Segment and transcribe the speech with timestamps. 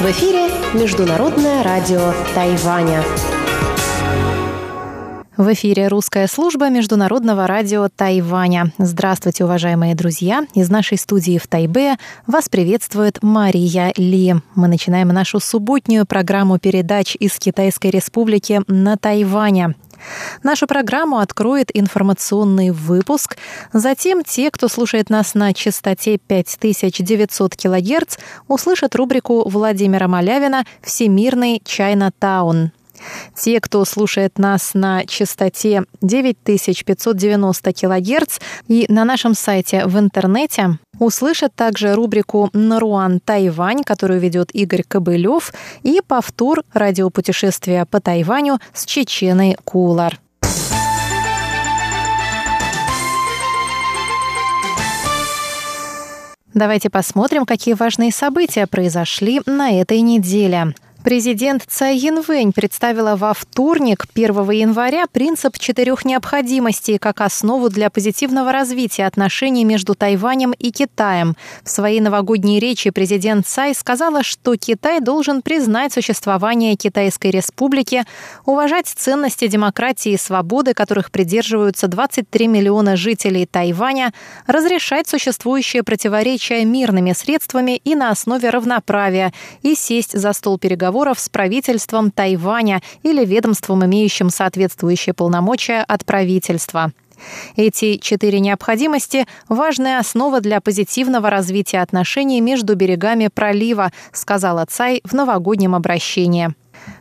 [0.00, 3.04] В эфире Международное радио Тайваня.
[5.36, 8.72] В эфире русская служба Международного радио Тайваня.
[8.78, 10.46] Здравствуйте, уважаемые друзья!
[10.54, 11.96] Из нашей студии в Тайбе
[12.26, 14.34] вас приветствует Мария Ли.
[14.56, 19.74] Мы начинаем нашу субботнюю программу передач из Китайской Республики на Тайване.
[20.42, 23.36] Нашу программу откроет информационный выпуск.
[23.72, 28.16] Затем те, кто слушает нас на частоте 5900 кГц,
[28.48, 32.72] услышат рубрику Владимира Малявина «Всемирный Чайна Таун».
[33.36, 41.54] Те, кто слушает нас на частоте 9590 кГц и на нашем сайте в интернете, услышат
[41.54, 49.56] также рубрику «Наруан Тайвань», которую ведет Игорь Кобылев, и повтор радиопутешествия по Тайваню с Чеченой
[49.64, 50.18] Кулар.
[56.54, 60.72] Давайте посмотрим, какие важные события произошли на этой неделе.
[61.04, 68.52] Президент Цай Янвэнь представила во вторник, 1 января, принцип четырех необходимостей как основу для позитивного
[68.52, 71.36] развития отношений между Тайванем и Китаем.
[71.62, 78.04] В своей новогодней речи президент Цай сказала, что Китай должен признать существование Китайской республики,
[78.46, 84.14] уважать ценности демократии и свободы, которых придерживаются 23 миллиона жителей Тайваня,
[84.46, 91.18] разрешать существующие противоречия мирными средствами и на основе равноправия и сесть за стол переговоров переговоров
[91.18, 96.92] с правительством Тайваня или ведомством, имеющим соответствующие полномочия от правительства.
[97.56, 105.14] Эти четыре необходимости– важная основа для позитивного развития отношений между берегами пролива, сказала Цай в
[105.14, 106.54] новогоднем обращении.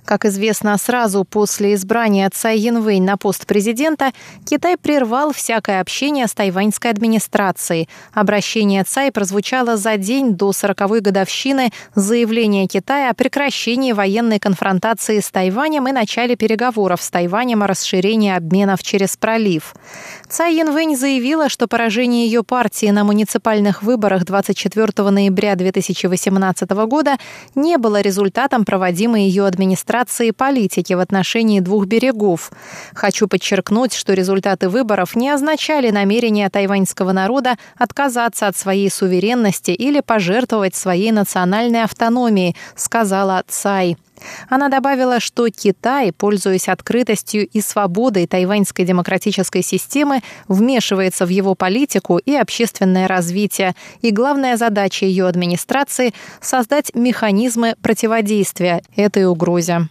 [0.05, 4.11] Как известно, сразу после избрания Цай Янвэнь на пост президента
[4.45, 7.87] Китай прервал всякое общение с тайваньской администрацией.
[8.13, 15.31] Обращение Цай прозвучало за день до 40-й годовщины заявления Китая о прекращении военной конфронтации с
[15.31, 19.73] Тайванем и начале переговоров с Тайванем о расширении обменов через пролив.
[20.27, 27.17] Цай Янвэнь заявила, что поражение ее партии на муниципальных выборах 24 ноября 2018 года
[27.55, 32.51] не было результатом проводимой ее администрации администрации политики в отношении двух берегов.
[32.93, 40.01] Хочу подчеркнуть, что результаты выборов не означали намерение тайваньского народа отказаться от своей суверенности или
[40.01, 43.97] пожертвовать своей национальной автономией, сказала Цай.
[44.49, 52.17] Она добавила, что Китай, пользуясь открытостью и свободой тайваньской демократической системы, вмешивается в его политику
[52.17, 59.87] и общественное развитие, и главная задача ее администрации– создать механизмы противодействия этой угрозе.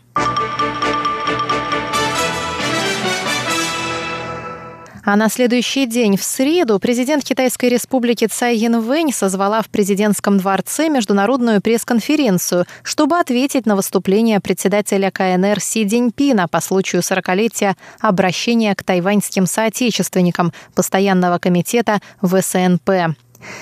[5.04, 10.88] А на следующий день, в среду, президент Китайской республики Цай Янвэнь созвала в президентском дворце
[10.88, 18.84] международную пресс-конференцию, чтобы ответить на выступление председателя КНР Си Диньпина по случаю 40-летия обращения к
[18.84, 23.16] тайваньским соотечественникам Постоянного комитета ВСНП.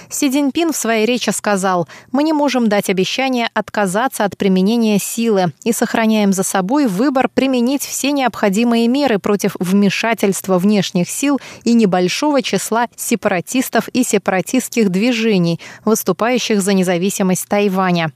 [0.09, 5.53] Си Цзиньпин в своей речи сказал, «Мы не можем дать обещание отказаться от применения силы
[5.65, 12.43] и сохраняем за собой выбор применить все необходимые меры против вмешательства внешних сил и небольшого
[12.43, 18.13] числа сепаратистов и сепаратистских движений, выступающих за независимость Тайваня».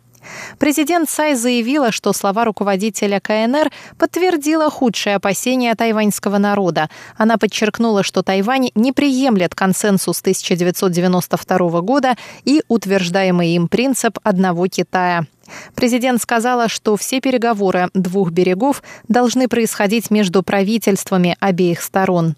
[0.58, 6.88] Президент Цай заявила, что слова руководителя КНР подтвердила худшие опасения тайваньского народа.
[7.16, 15.26] Она подчеркнула, что Тайвань не приемлет консенсус 1992 года и утверждаемый им принцип одного Китая.
[15.74, 22.36] Президент сказала, что все переговоры двух берегов должны происходить между правительствами обеих сторон.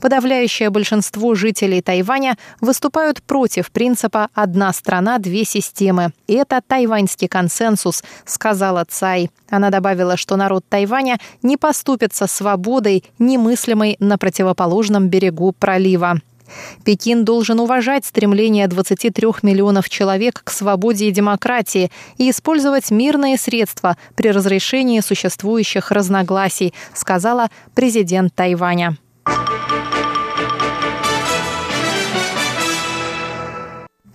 [0.00, 6.12] Подавляющее большинство жителей Тайваня выступают против принципа «одна страна, две системы».
[6.26, 9.30] Это тайваньский консенсус, сказала Цай.
[9.48, 16.20] Она добавила, что народ Тайваня не поступится свободой, немыслимой на противоположном берегу пролива.
[16.84, 23.96] Пекин должен уважать стремление 23 миллионов человек к свободе и демократии и использовать мирные средства
[24.14, 28.96] при разрешении существующих разногласий, сказала президент Тайваня.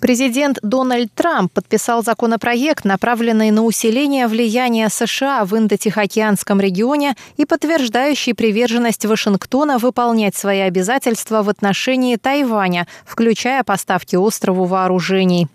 [0.02, 8.34] Президент Дональд Трамп подписал законопроект, направленный на усиление влияния США в Индо-Тихоокеанском регионе и подтверждающий
[8.34, 15.48] приверженность Вашингтона выполнять свои обязательства в отношении Тайваня, включая поставки острову вооружений.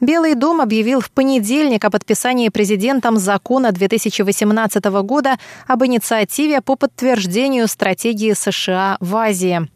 [0.00, 5.36] Белый дом объявил в понедельник о подписании президентом закона 2018 года
[5.68, 9.68] об инициативе по подтверждению стратегии США в Азии.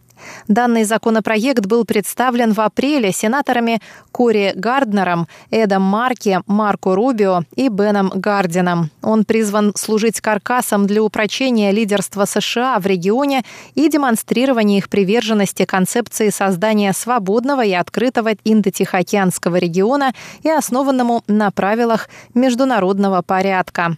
[0.49, 3.81] Данный законопроект был представлен в апреле сенаторами
[4.13, 8.91] Кори Гарднером, Эдом Марки, Марко Рубио и Беном Гардином.
[9.03, 13.43] Он призван служить каркасом для упрочения лидерства США в регионе
[13.75, 20.13] и демонстрирования их приверженности концепции создания свободного и открытого Индо-Тихоокеанского региона
[20.43, 23.97] и основанному на правилах международного порядка.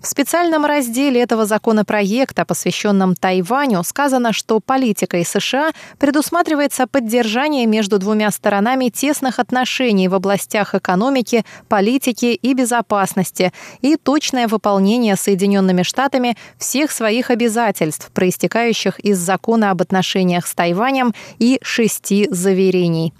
[0.00, 8.30] В специальном разделе этого законопроекта, посвященном Тайваню, сказано, что политикой США предусматривается поддержание между двумя
[8.30, 16.90] сторонами тесных отношений в областях экономики, политики и безопасности и точное выполнение Соединенными Штатами всех
[16.90, 23.12] своих обязательств, проистекающих из закона об отношениях с Тайванем и шести заверений.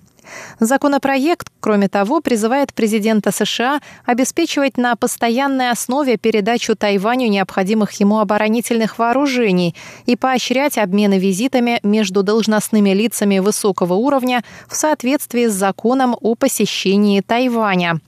[0.60, 8.98] Законопроект, кроме того, призывает президента США обеспечивать на постоянной основе передачу Тайваню необходимых ему оборонительных
[8.98, 9.74] вооружений
[10.06, 17.20] и поощрять обмены визитами между должностными лицами высокого уровня в соответствии с законом о посещении
[17.20, 18.00] Тайваня.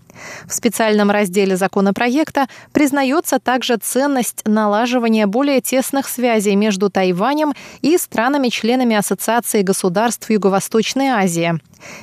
[0.47, 8.97] В специальном разделе законопроекта признается также ценность налаживания более тесных связей между Тайванем и странами-членами
[8.97, 11.59] Ассоциации государств Юго-Восточной Азии.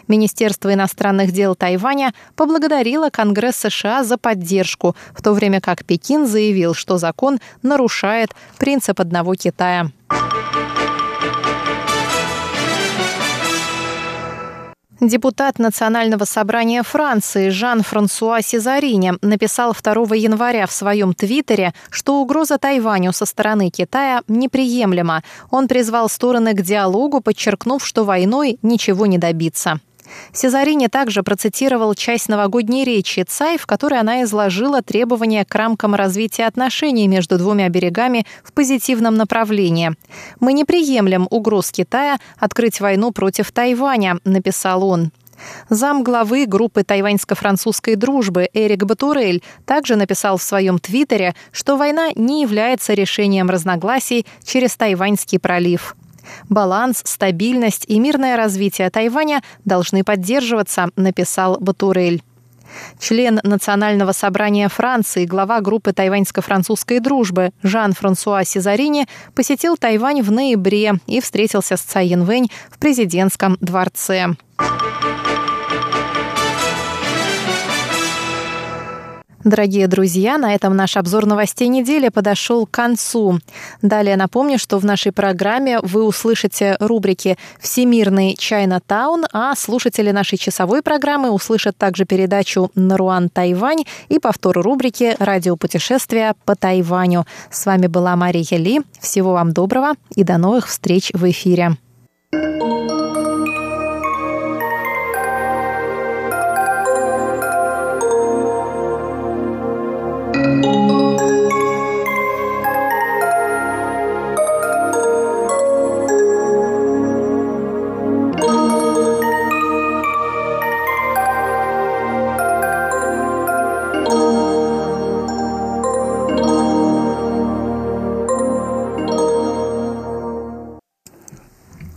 [0.07, 6.73] Министерство иностранных дел Тайваня поблагодарило Конгресс США за поддержку, в то время как Пекин заявил,
[6.73, 9.91] что закон нарушает принцип одного Китая.
[14.99, 23.13] Депутат Национального собрания Франции Жан-Франсуа Сезарини написал 2 января в своем твиттере, что угроза Тайваню
[23.13, 25.21] со стороны Китая неприемлема.
[25.51, 29.79] Он призвал стороны к диалогу, подчеркнув, что войной ничего не добиться.
[30.31, 36.45] Сезарини также процитировал часть новогодней речи Цай, в которой она изложила требования к рамкам развития
[36.45, 39.95] отношений между двумя берегами в позитивном направлении.
[40.39, 45.11] «Мы не приемлем угроз Китая открыть войну против Тайваня», написал он.
[45.69, 52.41] Зам главы группы тайваньско-французской дружбы Эрик Батурель также написал в своем твиттере, что война не
[52.41, 55.95] является решением разногласий через Тайваньский пролив.
[56.49, 62.21] Баланс, стабильность и мирное развитие Тайваня должны поддерживаться, написал Батурель.
[62.99, 71.21] Член Национального собрания Франции, глава группы тайваньско-французской дружбы Жан-Франсуа Сезарини посетил Тайвань в ноябре и
[71.21, 74.35] встретился с Цай Янвэнь в президентском дворце.
[79.47, 83.39] Дорогие друзья, на этом наш обзор новостей недели подошел к концу.
[83.81, 90.37] Далее напомню, что в нашей программе вы услышите рубрики «Всемирный Чайна Таун», а слушатели нашей
[90.37, 97.25] часовой программы услышат также передачу «Наруан Тайвань» и повтор рубрики «Радиопутешествия по Тайваню».
[97.49, 98.81] С вами была Мария Ли.
[98.99, 101.77] Всего вам доброго и до новых встреч в эфире.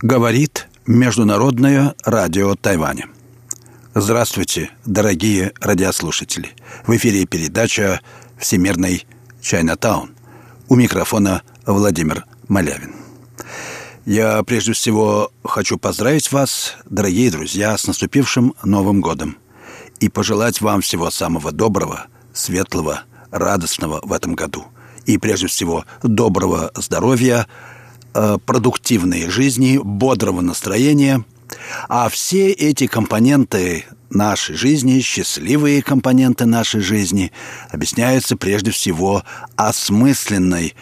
[0.03, 3.07] Говорит Международное радио Тайваня.
[3.95, 6.49] Здравствуйте, дорогие радиослушатели.
[6.85, 8.01] В эфире передача
[8.41, 9.05] «Всемирный
[9.41, 10.11] Чайнатаун».
[10.67, 12.93] У микрофона Владимир Малявин.
[14.05, 19.37] Я прежде всего хочу поздравить вас, дорогие друзья, с наступившим Новым годом
[20.01, 24.65] и пожелать вам всего самого доброго, светлого, радостного в этом году.
[25.05, 27.47] И прежде всего доброго здоровья,
[28.13, 31.23] Э, продуктивной жизни, бодрого настроения.
[31.87, 37.31] А все эти компоненты нашей жизни, счастливые компоненты нашей жизни,
[37.69, 39.23] объясняются прежде всего
[39.55, 40.75] осмысленной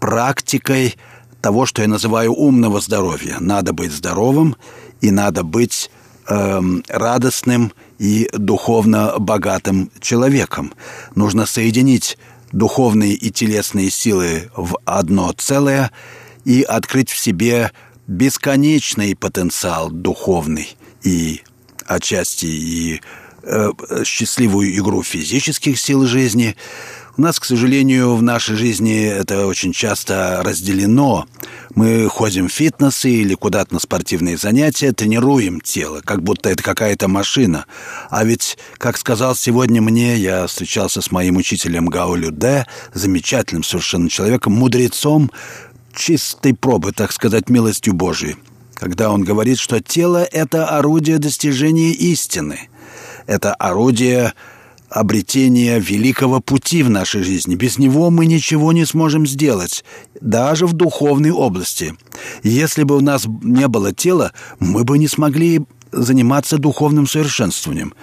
[0.00, 0.96] практикой
[1.40, 3.36] того, что я называю умного здоровья.
[3.40, 4.56] Надо быть здоровым
[5.00, 5.90] и надо быть
[6.28, 10.72] эм, радостным и духовно богатым человеком.
[11.14, 12.18] Нужно соединить
[12.52, 15.90] духовные и телесные силы в одно целое–
[16.46, 17.72] и открыть в себе
[18.06, 21.42] бесконечный потенциал духовный и
[21.86, 23.00] отчасти и
[23.42, 23.70] э,
[24.04, 26.56] счастливую игру физических сил жизни.
[27.18, 31.26] У нас, к сожалению, в нашей жизни это очень часто разделено.
[31.74, 37.08] Мы ходим в фитнесы или куда-то на спортивные занятия, тренируем тело, как будто это какая-то
[37.08, 37.64] машина.
[38.10, 44.10] А ведь, как сказал сегодня мне, я встречался с моим учителем Гаулю Д, замечательным совершенно
[44.10, 45.30] человеком, мудрецом,
[45.94, 48.36] чистой пробы, так сказать, милостью Божией.
[48.76, 52.68] Когда он говорит, что тело– это орудие достижения истины,
[53.26, 54.34] это орудие
[54.90, 57.54] обретения великого пути в нашей жизни.
[57.54, 59.82] Без него мы ничего не сможем сделать,
[60.20, 61.94] даже в духовной области.
[62.42, 67.94] Если бы у нас не было тела, мы бы не смогли заниматься духовным совершенствованием.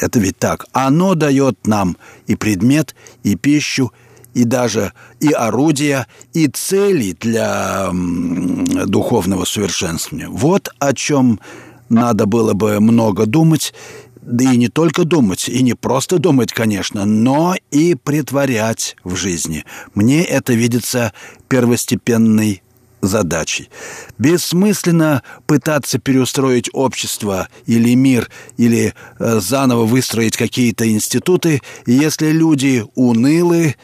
[0.00, 0.66] Это ведь так.
[0.72, 3.92] Оно дает нам и предмет, и пищу,
[4.34, 10.28] и даже и орудия, и цели для духовного совершенствования.
[10.28, 11.40] Вот о чем
[11.88, 13.72] надо было бы много думать,
[14.20, 19.64] да и не только думать, и не просто думать, конечно, но и притворять в жизни.
[19.94, 21.12] Мне это видится
[21.48, 22.62] первостепенной
[23.02, 23.68] задачей.
[24.18, 33.76] Бессмысленно пытаться переустроить общество или мир, или э, заново выстроить какие-то институты, если люди унылы,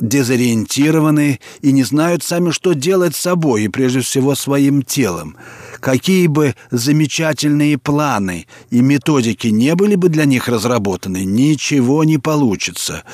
[0.00, 5.36] дезориентированы и не знают сами, что делать с собой и прежде всего своим телом.
[5.80, 13.04] Какие бы замечательные планы и методики не были бы для них разработаны, ничего не получится.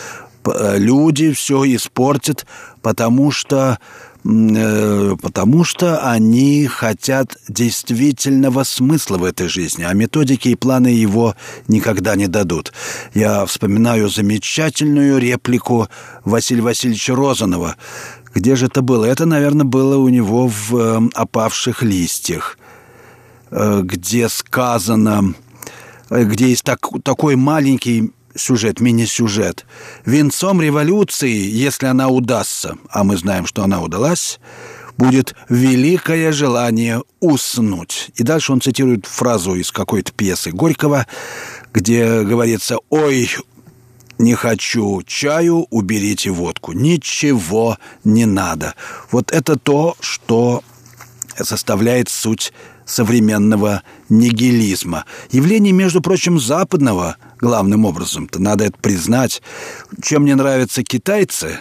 [0.45, 2.47] Э, люди все испортят,
[2.83, 3.79] потому что
[4.23, 11.35] потому что они хотят действительного смысла в этой жизни, а методики и планы его
[11.69, 12.73] никогда не дадут.
[13.15, 15.89] Я вспоминаю замечательную реплику
[16.25, 17.77] Василия Васильевича Розанова.
[18.35, 19.07] Где же это было?
[19.07, 22.59] Это, наверное, было у него в э, «Опавших листьях»,
[23.51, 25.35] э, где сказано,
[26.11, 29.67] где есть так, такой маленький сюжет, мини-сюжет.
[30.05, 34.39] Венцом революции, если она удастся, а мы знаем, что она удалась,
[34.97, 38.11] будет великое желание уснуть.
[38.17, 41.07] И дальше он цитирует фразу из какой-то пьесы Горького,
[41.73, 43.31] где говорится «Ой,
[44.19, 46.73] не хочу чаю, уберите водку.
[46.73, 48.75] Ничего не надо».
[49.11, 50.63] Вот это то, что
[51.43, 52.53] составляет суть
[52.91, 55.05] современного нигилизма.
[55.31, 59.43] Явление, между прочим, западного– главным образом-то, надо это признать.
[60.03, 61.61] Чем мне нравятся китайцы,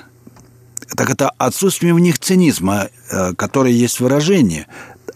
[0.96, 4.68] так это отсутствие в них цинизма, э, которое есть выражение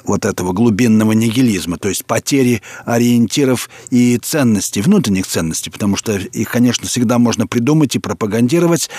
[0.06, 6.50] вот этого глубинного нигилизма, то есть потери ориентиров и ценностей, внутренних ценностей, потому что их,
[6.50, 8.90] конечно, всегда можно придумать и пропагандировать,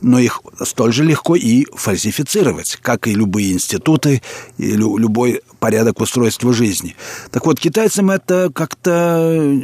[0.00, 4.22] но их столь же легко и фальсифицировать, как и любые институты,
[4.58, 6.96] и любой порядок устройства жизни.
[7.30, 9.60] Так вот, китайцам это как-то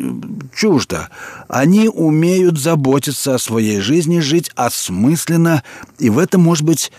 [0.55, 1.09] чуждо.
[1.49, 5.63] Они умеют заботиться о своей жизни, жить осмысленно,
[5.99, 6.93] и в этом, может быть,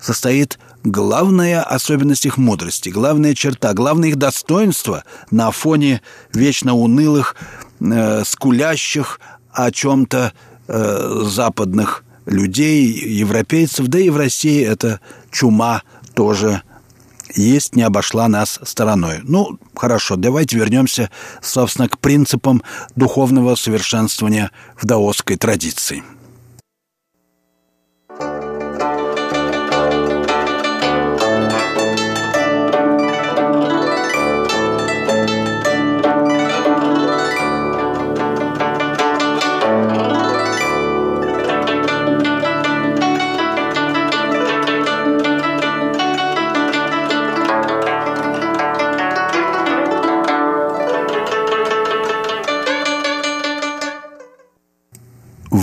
[0.00, 7.34] состоит главная особенность их мудрости, главная черта, главное их достоинство на фоне вечно унылых,
[7.80, 9.18] э, скулящих
[9.50, 10.32] о чем-то
[10.68, 15.00] э, западных людей, европейцев, да и в России эта
[15.30, 15.82] чума
[16.14, 16.62] тоже
[17.34, 19.20] есть, не обошла нас стороной.
[19.24, 21.10] Ну, хорошо, давайте вернемся,
[21.42, 22.62] собственно, к принципам
[22.94, 26.04] духовного совершенствования в даосской традиции.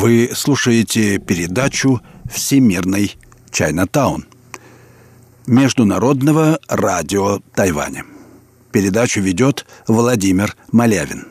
[0.01, 3.15] Вы слушаете передачу «Всемирный
[3.51, 4.25] Чайнатаун»
[5.45, 8.03] Международного радио Тайваня.
[8.71, 11.27] Передачу ведет Владимир Малявин.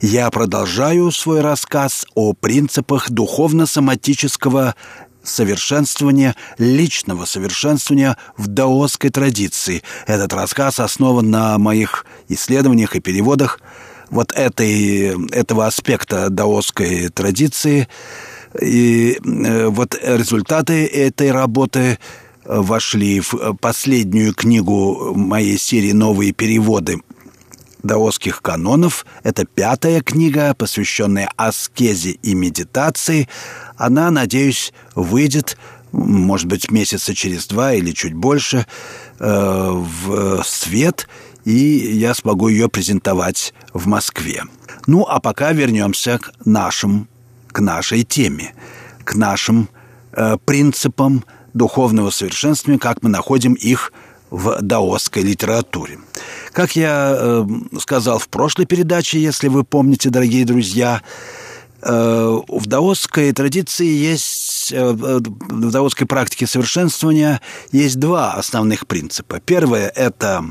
[0.00, 4.76] Я продолжаю свой рассказ о принципах духовно-соматического
[5.24, 9.82] совершенствования, личного совершенствования в даосской традиции.
[10.06, 13.58] Этот рассказ основан на моих исследованиях и переводах–
[14.14, 17.88] вот этой, этого аспекта даосской традиции.
[18.62, 21.98] И э, вот результаты этой работы
[22.44, 27.00] вошли в последнюю книгу моей серии «Новые переводы»
[27.82, 29.04] даосских канонов.
[29.24, 33.28] Это пятая книга, посвященная аскезе и медитации.
[33.76, 35.58] Она, надеюсь, выйдет,
[35.90, 38.64] может быть, месяца через два или чуть больше,
[39.18, 41.08] э, в свет–
[41.44, 44.44] и я смогу ее презентовать в Москве.
[44.86, 47.08] Ну, а пока вернемся к нашим,
[47.52, 48.54] к нашей теме,
[49.04, 49.68] к нашим
[50.12, 53.92] э, принципам духовного совершенствования, как мы находим их
[54.30, 55.98] в даосской литературе.
[56.52, 57.46] Как я э,
[57.78, 61.02] сказал в прошлой передаче, если вы помните, дорогие друзья,
[61.82, 69.40] э, в даосской традиции есть, э, в даосской практике совершенствования есть два основных принципа.
[69.40, 70.44] Первое– это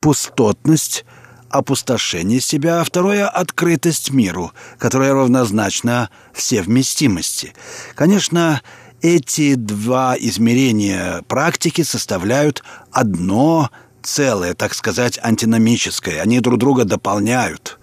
[0.00, 1.04] пустотность,
[1.50, 7.54] опустошение себя, а второе— открытость миру, которая равнозначна всевместимости.
[7.94, 8.62] Конечно,
[9.02, 13.70] эти два измерения практики составляют одно
[14.02, 16.22] целое, так сказать, антиномическое.
[16.22, 17.78] Они друг друга дополняют.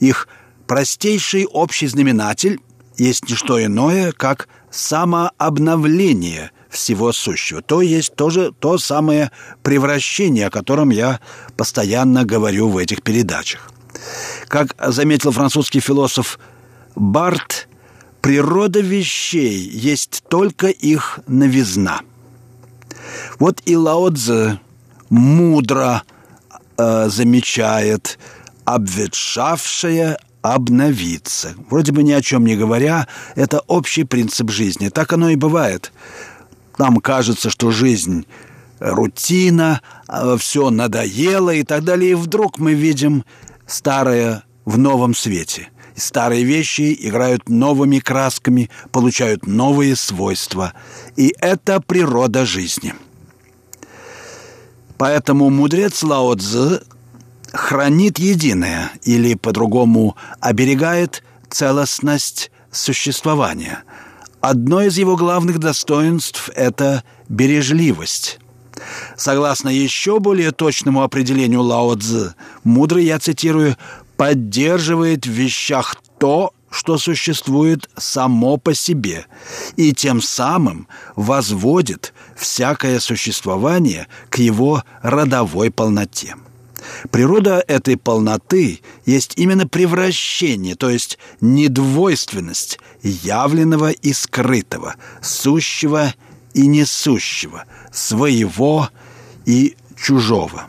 [0.00, 0.28] Их
[0.66, 2.60] простейший общий знаменатель
[2.98, 7.62] есть не что иное, как самообновление всего сущего.
[7.62, 9.30] То есть тоже то самое
[9.62, 11.20] превращение, о котором я
[11.56, 13.70] постоянно говорю в этих передачах.
[14.48, 16.38] Как заметил французский философ
[16.96, 17.68] Барт,
[18.20, 22.00] природа вещей есть только их новизна.
[23.38, 24.10] Вот и Лао
[25.10, 26.02] мудро
[26.78, 28.18] э, замечает
[28.64, 31.54] обветшавшее обновиться.
[31.70, 34.88] Вроде бы ни о чем не говоря, это общий принцип жизни.
[34.88, 35.92] Так оно и бывает.
[36.82, 38.26] Нам кажется, что жизнь
[38.80, 42.10] рутина, а все надоело и так далее.
[42.10, 43.24] И вдруг мы видим
[43.68, 45.68] старое в новом свете.
[45.94, 50.72] Старые вещи играют новыми красками, получают новые свойства.
[51.14, 52.94] И это природа жизни.
[54.98, 56.82] Поэтому мудрец Лао Цзы
[57.52, 63.84] хранит единое или, по-другому, оберегает целостность существования.
[64.42, 68.40] Одно из его главных достоинств– это бережливость.
[69.16, 72.34] Согласно еще более точному определению Лао Цзы,
[72.64, 73.76] мудрый, я цитирую,
[74.16, 79.26] «поддерживает в вещах то, что существует само по себе,
[79.76, 86.34] и тем самым возводит всякое существование к его родовой полноте».
[87.10, 96.14] Природа этой полноты есть именно превращение, то есть недвойственность явленного и скрытого, сущего
[96.54, 98.88] и несущего, своего
[99.44, 100.66] и чужого.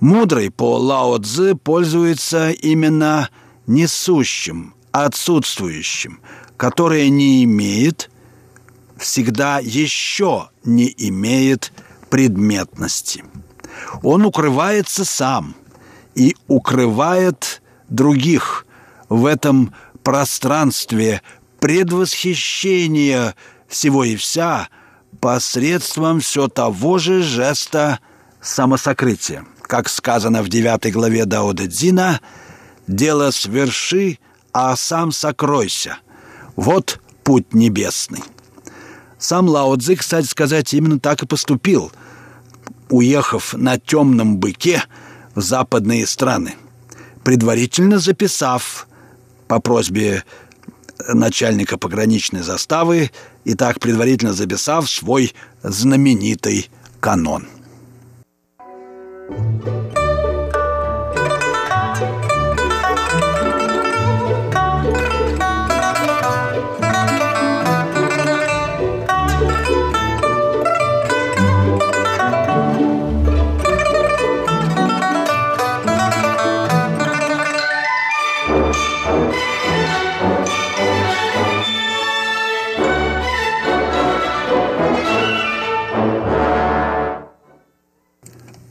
[0.00, 3.28] Мудрый по Лао Цзы пользуется именно
[3.66, 6.20] несущим, отсутствующим,
[6.56, 8.10] которое не имеет,
[8.98, 11.72] всегда еще не имеет
[12.08, 13.24] предметности.
[14.02, 15.54] Он укрывается сам
[16.14, 18.66] и укрывает других
[19.08, 21.22] в этом пространстве
[21.58, 23.34] предвосхищения
[23.68, 24.68] всего и вся
[25.20, 28.00] посредством все того же жеста
[28.40, 29.44] самосокрытия.
[29.62, 32.20] Как сказано в девятой главе Даода Дзина,
[32.86, 34.18] «Дело сверши,
[34.52, 35.98] а сам сокройся.
[36.56, 38.24] Вот путь небесный».
[39.18, 41.92] Сам Лао Цзи, кстати сказать, именно так и поступил–
[42.90, 44.82] уехав на темном быке
[45.34, 46.54] в западные страны,
[47.24, 48.86] предварительно записав
[49.48, 50.24] по просьбе
[51.08, 53.10] начальника пограничной заставы
[53.44, 56.68] и так предварительно записав свой знаменитый
[57.00, 57.46] канон.
[59.30, 60.09] Thank you.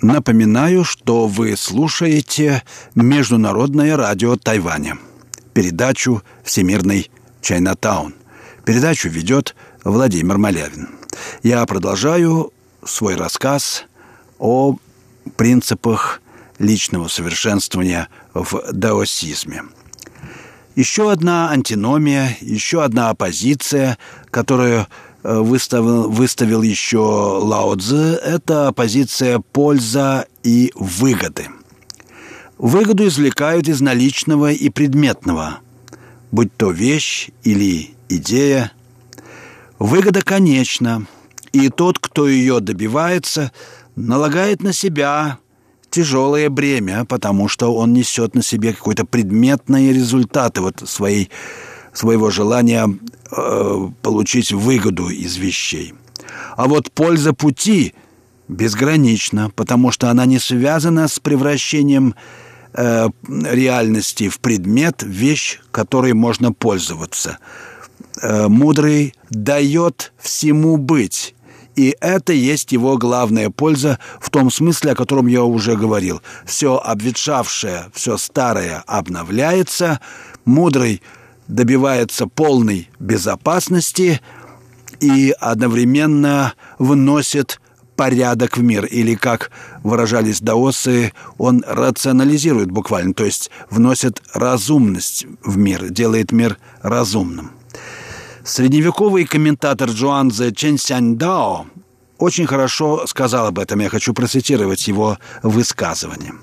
[0.01, 2.63] Напоминаю, что вы слушаете
[2.95, 4.97] Международное радио Тайваня,
[5.53, 8.15] передачу «Всемирный Чайнатаун».
[8.63, 10.87] Передачу ведет Владимир Малявин.
[11.43, 12.53] Я продолжаю
[12.85, 13.87] свой рассказ
[14.37, 14.77] о
[15.35, 16.21] принципах
[16.59, 19.63] личного совершенствования в даосизме.
[20.75, 23.97] Еще одна антиномия, еще одна оппозиция,
[24.31, 24.87] которую
[25.23, 31.47] выставил, выставил еще Лао Цзы, это позиция польза и выгоды.
[32.57, 35.59] Выгоду извлекают из наличного и предметного,
[36.31, 38.71] будь то вещь или идея.
[39.77, 41.05] Выгода конечна,
[41.53, 43.51] и тот, кто ее добивается,
[43.95, 45.37] налагает на себя
[45.89, 51.29] тяжелое бремя, потому что он несет на себе какой-то предметные результаты вот своей
[51.99, 52.89] своего желания
[53.31, 55.93] э, получить выгоду из вещей.
[56.55, 57.93] А вот польза пути
[58.47, 62.15] безгранична, потому что она не связана с превращением
[62.73, 67.37] э, реальности в предмет, вещь, которой можно пользоваться.
[68.21, 71.35] Э, мудрый дает всему быть,
[71.75, 76.21] и это есть его главная польза в том смысле, о котором я уже говорил.
[76.45, 79.99] Все обветшавшее, все старое обновляется,
[80.45, 81.01] мудрый–
[81.49, 84.21] добивается полной безопасности
[85.01, 87.59] и одновременно вносит
[87.97, 89.51] порядок в мир, или, как
[89.83, 97.51] выражались даосы, он рационализирует буквально, то есть вносит разумность в мир, делает мир разумным.
[98.45, 101.65] Средневековый комментатор Джуанзе Чен Сянь Дао
[102.17, 103.79] очень хорошо сказал об этом.
[103.79, 106.33] Я хочу процитировать его высказывание.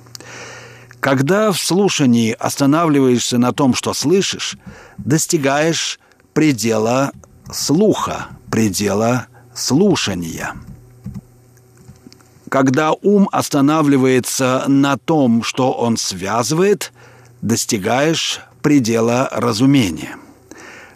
[1.01, 4.57] Когда в слушании останавливаешься на том, что слышишь,
[4.99, 5.99] достигаешь
[6.33, 7.13] предела
[7.53, 10.55] слуха, предела слушания.
[12.49, 16.93] Когда ум останавливается на том, что он связывает,
[17.43, 20.17] достигаешь предела разумения.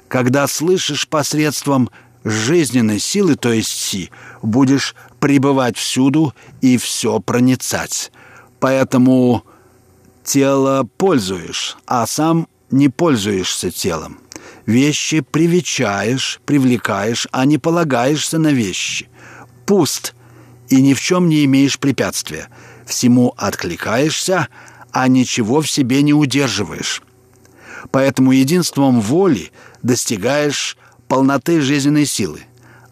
[0.09, 1.91] Когда слышишь посредством
[2.25, 4.11] жизненной силы, то есть си,
[4.43, 8.13] будешь пребывать всюду и все проницать.
[8.59, 9.45] Поэтому
[10.25, 14.21] тело пользуешь, а сам не пользуешься телом.
[14.67, 19.09] Вещи привечаешь, привлекаешь, а не полагаешься на вещи.
[19.67, 20.15] Пуст
[20.69, 22.49] и ни в чем не имеешь препятствия.
[22.87, 24.49] Всему откликаешься,
[24.93, 27.03] а ничего в себе не удерживаешь.
[27.91, 29.51] Поэтому единством воли
[29.83, 30.77] достигаешь
[31.09, 32.43] полноты жизненной силы,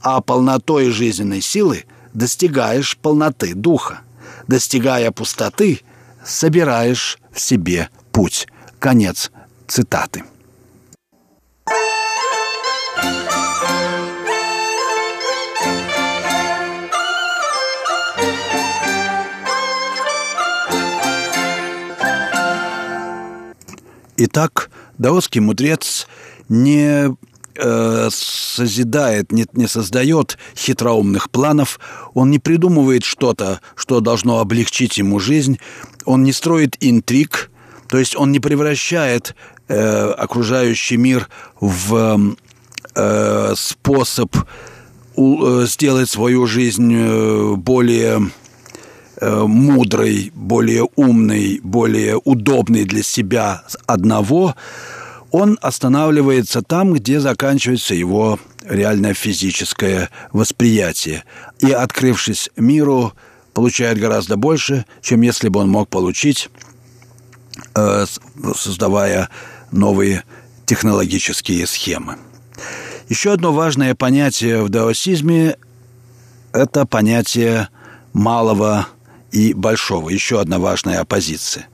[0.02, 4.00] а полнотой жизненной силы достигаешь полноты духа.
[4.46, 5.82] Достигая пустоты,
[6.24, 8.48] собираешь в себе путь.
[8.78, 9.30] Конец
[9.68, 10.24] цитаты.
[24.20, 26.08] Итак, даосский мудрец
[26.48, 27.16] не
[27.54, 31.78] э, созидает, не, не создает хитроумных планов,
[32.14, 35.60] он не придумывает что-то, что должно облегчить ему жизнь,
[36.04, 37.50] он не строит интриг,
[37.88, 39.36] то есть он не превращает
[39.68, 41.28] э, окружающий мир
[41.60, 42.36] в
[42.94, 44.36] э, способ
[45.14, 48.30] у, э, сделать свою жизнь э, более
[49.20, 54.54] Э, мудрый, более умный, более удобный для себя одного,
[55.32, 61.24] он останавливается там, где заканчивается его реальное физическое восприятие.
[61.58, 63.12] И, открывшись миру,
[63.54, 66.48] получает гораздо больше, чем если бы он мог получить,
[67.74, 68.06] э,
[68.54, 69.30] создавая
[69.70, 70.24] новые
[70.66, 72.16] технологические схемы.
[73.08, 75.56] Еще одно важное понятие в даосизме–
[76.52, 77.68] это понятие
[78.12, 78.86] малого
[79.32, 80.10] и большого.
[80.10, 81.68] Еще одна важная оппозиция.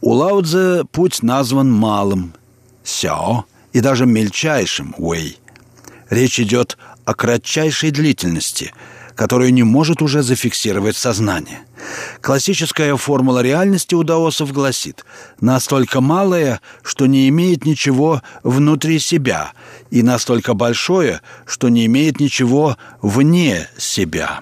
[0.00, 2.34] У Лаудзе путь назван малым–
[2.84, 5.38] сяо, и даже мельчайшим– вэй.
[6.10, 8.72] Речь идет о кратчайшей длительности,
[9.14, 11.60] которую не может уже зафиксировать сознание.
[12.20, 15.04] Классическая формула реальности у даосов гласит
[15.40, 19.52] «настолько малое, что не имеет ничего внутри себя,
[19.90, 24.40] и настолько большое, что не имеет ничего вне себя».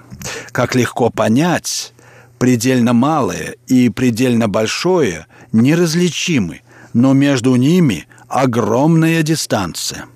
[0.53, 1.93] Как легко понять,
[2.39, 10.07] предельно малое и предельно большое неразличимы, но между ними огромная дистанция.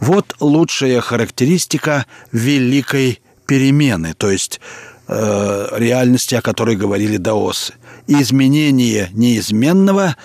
[0.00, 4.60] Вот лучшая характеристика великой перемены, то есть
[5.08, 7.74] э, реальности, о которой говорили даосы.
[8.06, 10.16] Изменение неизменного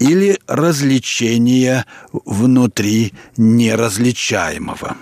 [0.00, 4.96] или развлечение внутри неразличаемого.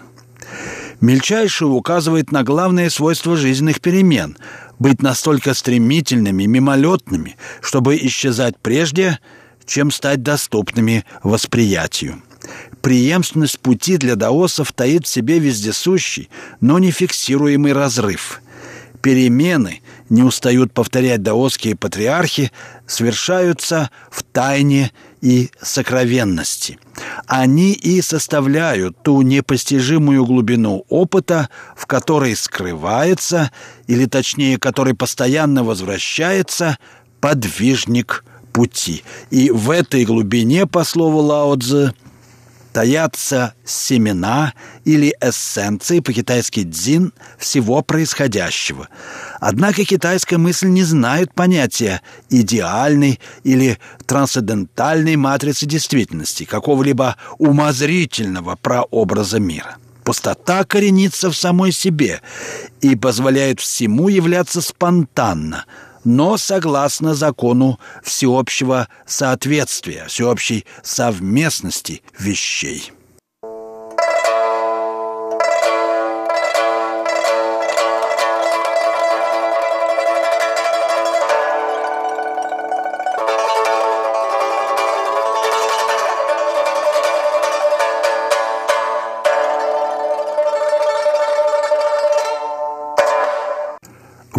[1.01, 4.37] Мельчайшее указывает на главное свойство жизненных перемен–
[4.81, 9.21] быть настолько стремительными, мимолетными, чтобы исчезать прежде,
[9.67, 12.23] чем стать доступными восприятию.
[12.83, 18.41] Преемственность пути для даосов таит в себе вездесущий, но не фиксируемый разрыв.
[19.03, 22.53] Перемены, не устают повторять даосские патриархи,
[22.87, 26.79] совершаются в тайне и сокровенности.
[27.27, 33.51] Они и составляют ту непостижимую глубину опыта, в которой скрывается,
[33.87, 36.79] или точнее, который постоянно возвращается,
[37.21, 39.05] подвижник пути.
[39.31, 41.57] И в этой глубине, по слову Лао
[42.73, 44.55] таятся семена
[44.85, 48.89] или эссенции, по-китайски дзин, всего происходящего.
[49.41, 59.77] Однако китайская мысль не знает понятия идеальной или трансцендентальной матрицы действительности, какого-либо умозрительного прообраза мира.
[60.05, 62.21] Пустота коренится в самой себе
[62.81, 65.65] и позволяет всему являться спонтанно–
[66.05, 72.93] но согласно закону всеобщего соответствия, всеобщей совместности вещей.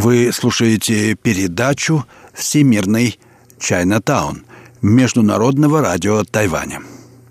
[0.02, 3.20] Вы слушаете передачу «Всемирный
[3.60, 4.46] Чайнатаун»
[4.82, 6.82] Международного радио Тайваня.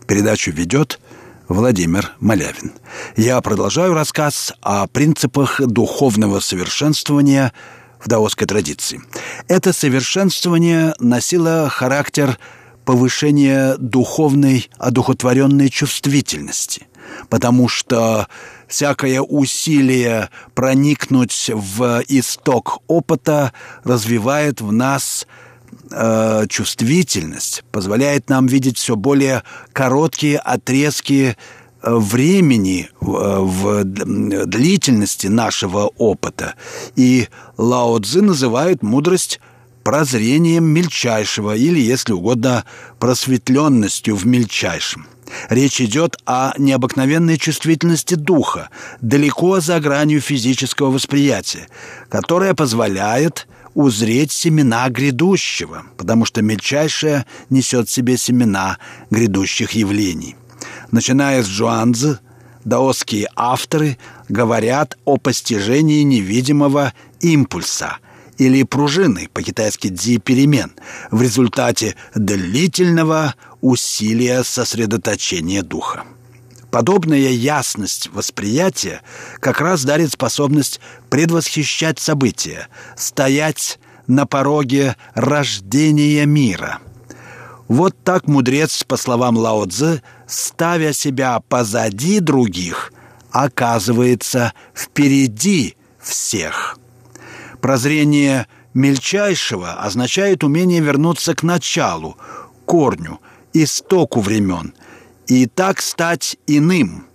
[0.06, 1.00] Передачу ведет
[1.48, 2.70] Владимир Малявин.
[3.16, 7.52] Я продолжаю рассказ о принципах духовного совершенствования
[7.98, 9.02] в даосской традиции.
[9.48, 12.38] Это совершенствование носило характер
[12.84, 16.86] повышения духовной, одухотворенной чувствительности,
[17.30, 18.28] потому что
[18.70, 23.52] всякое усилие проникнуть в исток опыта
[23.82, 25.26] развивает в нас
[25.90, 31.36] э, чувствительность, позволяет нам видеть все более короткие отрезки
[31.82, 36.54] э, времени в, э, длительности нашего опыта.
[36.94, 37.28] И
[37.58, 39.40] Лао Цзы называет мудрость
[39.82, 42.64] прозрением мельчайшего или, если угодно,
[43.00, 45.06] просветленностью в мельчайшем–
[45.48, 51.68] Речь идет о необыкновенной чувствительности духа, далеко за гранью физического восприятия,
[52.08, 58.78] которая позволяет узреть семена грядущего, потому что мельчайшее несет в себе семена
[59.10, 60.36] грядущих явлений.
[60.90, 62.18] Начиная с Джуанзы,
[62.64, 63.96] даосские авторы
[64.28, 67.98] говорят о постижении невидимого импульса–
[68.40, 70.72] или пружины, по-китайски «дзи» перемен,
[71.10, 76.04] в результате длительного усилия сосредоточения духа.
[76.70, 79.02] Подобная ясность восприятия
[79.40, 86.78] как раз дарит способность предвосхищать события, стоять на пороге рождения мира.
[87.68, 92.90] Вот так мудрец, по словам Лао Цзы, ставя себя позади других,
[93.32, 96.78] оказывается впереди всех.
[97.60, 102.16] Прозрение мельчайшего означает умение вернуться к началу,
[102.64, 103.20] корню,
[103.52, 104.74] истоку времен,
[105.26, 107.06] и так стать иным,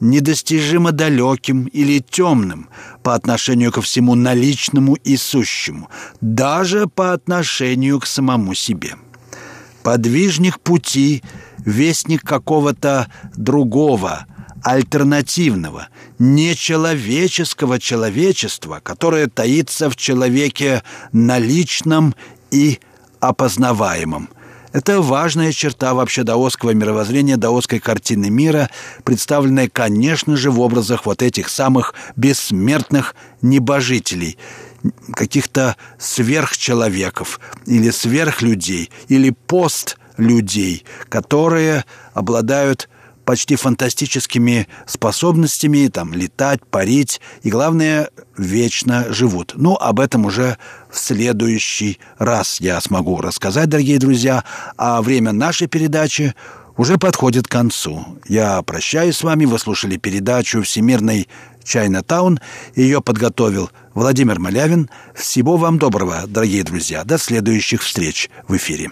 [0.00, 2.68] недостижимо далеким или темным
[3.02, 5.88] по отношению ко всему наличному и сущему,
[6.20, 8.96] даже по отношению к самому себе.
[9.82, 11.22] Подвижник пути,
[11.58, 14.26] вестник какого-то другого–
[14.64, 22.14] альтернативного, нечеловеческого человечества, которое таится в человеке наличном
[22.50, 22.80] и
[23.20, 24.30] опознаваемом.
[24.72, 28.70] Это важная черта вообще даосского мировоззрения, даосской картины мира,
[29.04, 34.38] представленная, конечно же, в образах вот этих самых бессмертных небожителей,
[35.12, 42.88] каких-то сверхчеловеков или сверхлюдей, или постлюдей, которые обладают
[43.24, 49.52] почти фантастическими способностями, там, летать, парить, и, главное, вечно живут.
[49.56, 50.58] Ну, об этом уже
[50.90, 54.44] в следующий раз я смогу рассказать, дорогие друзья,
[54.76, 56.34] а время нашей передачи
[56.76, 58.04] уже подходит к концу.
[58.28, 61.28] Я прощаюсь с вами, вы слушали передачу «Всемирный
[61.62, 62.40] Чайна Таун».
[62.74, 64.90] Ее подготовил Владимир Малявин.
[65.14, 67.04] Всего вам доброго, дорогие друзья.
[67.04, 68.90] До следующих встреч в эфире.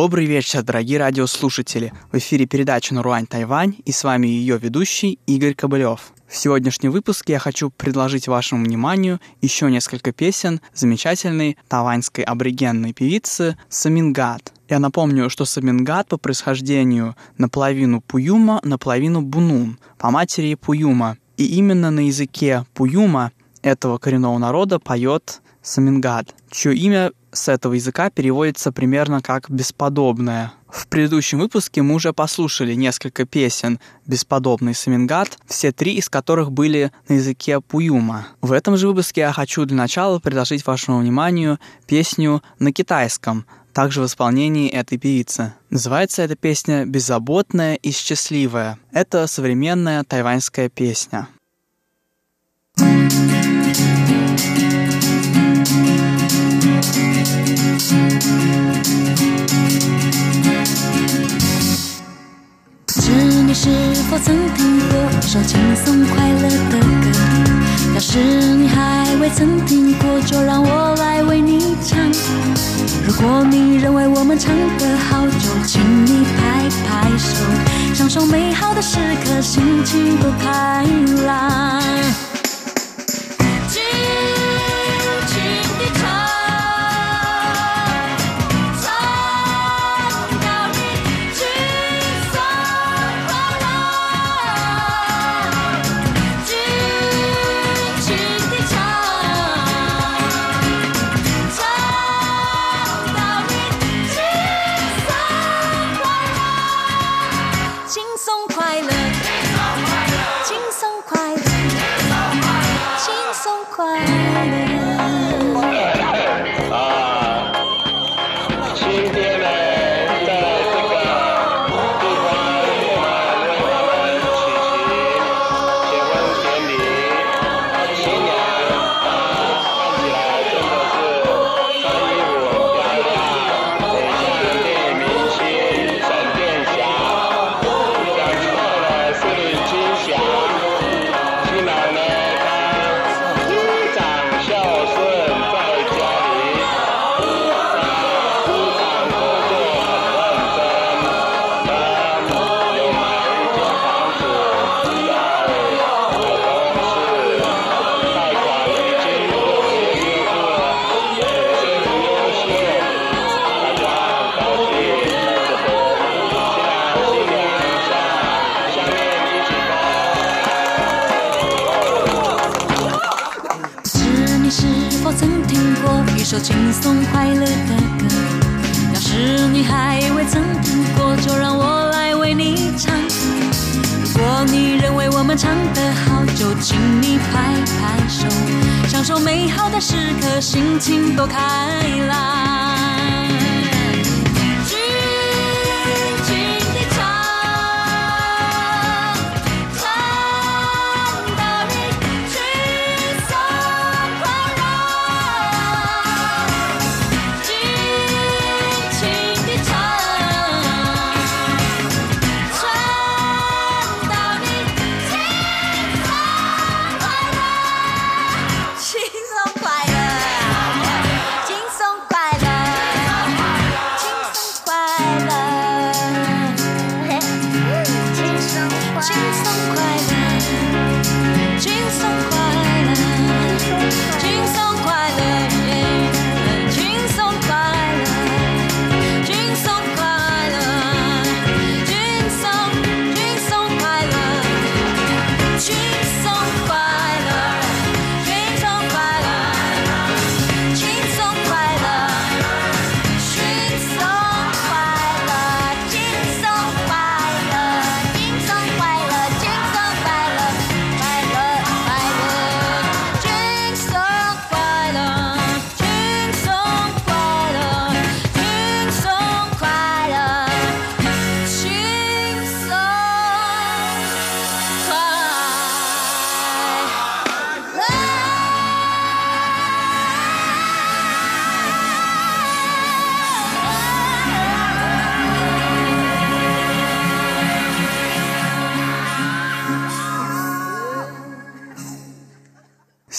[0.00, 1.92] Добрый вечер, дорогие радиослушатели!
[2.12, 6.12] В эфире передача «Наруань Тайвань» и с вами ее ведущий Игорь Кобылев.
[6.28, 13.58] В сегодняшнем выпуске я хочу предложить вашему вниманию еще несколько песен замечательной тайваньской аборигенной певицы
[13.68, 14.52] Самингат.
[14.68, 21.16] Я напомню, что Самингат по происхождению наполовину Пуюма, наполовину Бунун, по матери Пуюма.
[21.38, 23.32] И именно на языке Пуюма
[23.62, 30.52] этого коренного народа поет Самингат, чье имя с этого языка переводится примерно как «бесподобное».
[30.68, 36.92] В предыдущем выпуске мы уже послушали несколько песен «Бесподобный Самингат», все три из которых были
[37.08, 38.28] на языке Пуюма.
[38.42, 44.02] В этом же выпуске я хочу для начала предложить вашему вниманию песню на китайском, также
[44.02, 45.54] в исполнении этой певицы.
[45.70, 48.78] Называется эта песня «Беззаботная и счастливая».
[48.92, 51.28] Это современная тайваньская песня.
[52.76, 53.37] thank you
[57.88, 57.94] 不
[63.00, 63.10] 知
[63.46, 63.70] 你是
[64.10, 66.78] 否曾听过一首轻松快乐的歌？
[67.94, 71.98] 要是你还未曾听过，就让我来为你唱。
[73.06, 77.42] 如果你认为我们唱得好，就请你拍拍手，
[77.94, 80.84] 享受美好的时刻，心情多开
[81.24, 81.82] 朗。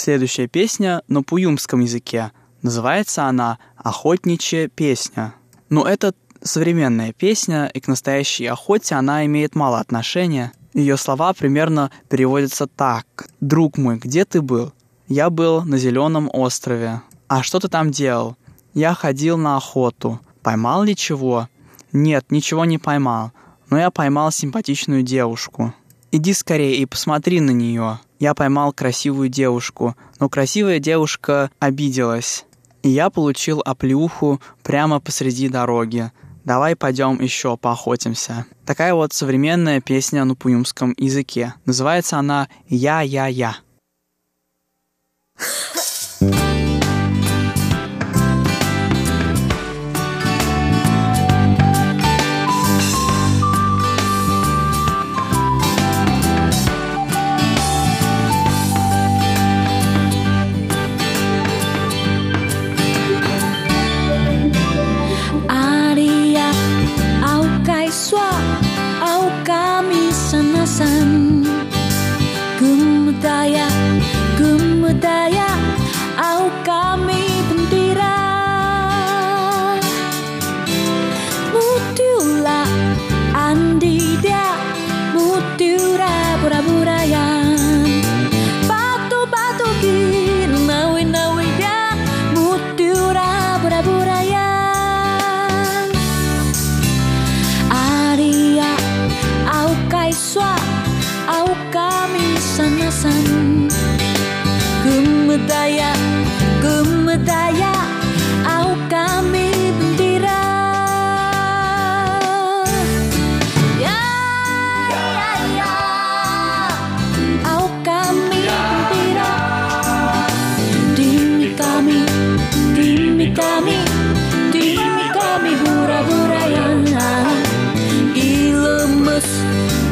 [0.10, 2.32] Следующая песня на пуюмском языке.
[2.64, 5.36] Называется она «Охотничья песня».
[5.70, 10.52] Но это современная песня, и к настоящей охоте она имеет мало отношения.
[10.74, 13.28] Ее слова примерно переводятся так.
[13.40, 14.74] «Друг мой, где ты был?
[15.08, 17.04] Я был на зеленом острове.
[17.28, 18.36] А что ты там делал?
[18.74, 20.20] Я ходил на охоту.
[20.42, 21.50] Поймал ли чего?
[21.92, 23.32] Нет, ничего не поймал.
[23.70, 25.72] Но я поймал симпатичную девушку.
[26.12, 32.46] Иди скорее и посмотри на нее я поймал красивую девушку, но красивая девушка обиделась,
[32.84, 36.12] и я получил оплюху прямо посреди дороги.
[36.44, 38.46] Давай пойдем еще поохотимся.
[38.66, 41.54] Такая вот современная песня на пуюмском языке.
[41.66, 43.58] Называется она «Я-я-я».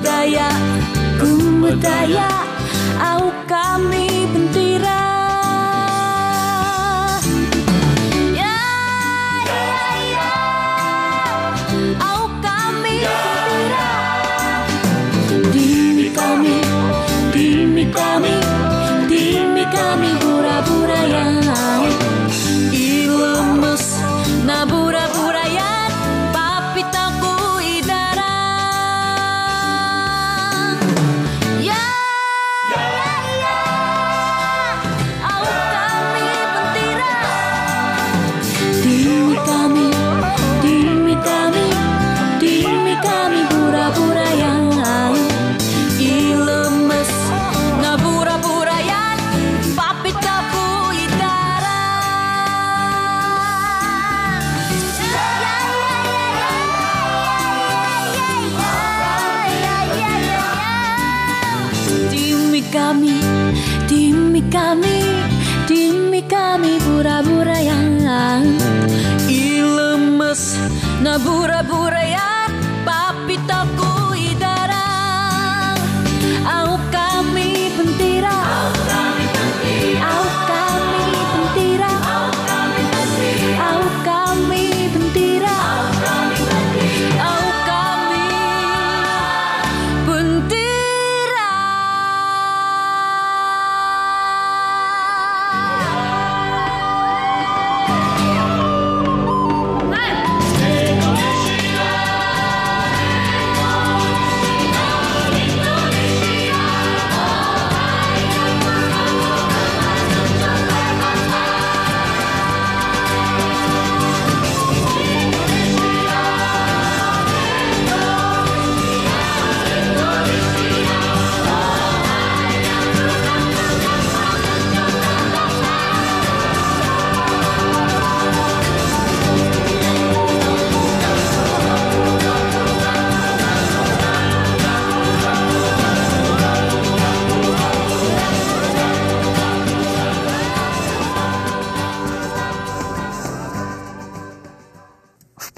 [0.00, 0.48] budaya,
[1.60, 2.28] budaya,
[3.04, 4.19] au kami.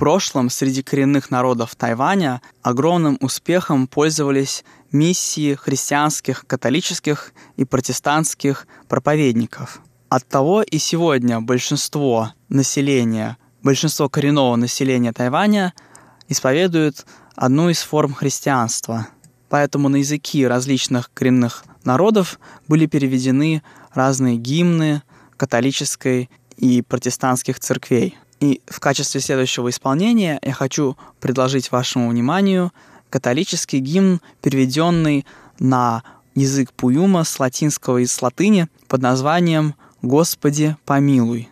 [0.03, 9.81] Прошлом среди коренных народов Тайваня огромным успехом пользовались миссии христианских, католических и протестантских проповедников.
[10.09, 15.73] Оттого и сегодня большинство населения, большинство коренного населения Тайваня
[16.27, 19.07] исповедует одну из форм христианства.
[19.51, 23.63] Поэтому на языки различных коренных народов были переведены
[23.95, 25.05] разные гимны
[25.37, 28.19] католической и протестантских церквей.
[28.43, 32.72] И в качестве следующего исполнения я хочу предложить вашему вниманию
[33.09, 35.24] католический гимн, переведенный
[35.61, 36.03] на
[36.34, 41.49] язык Пуюма с латинского и с латыни под названием «Господи, помилуй».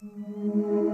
[0.00, 0.87] Cristo.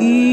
[0.00, 0.29] إن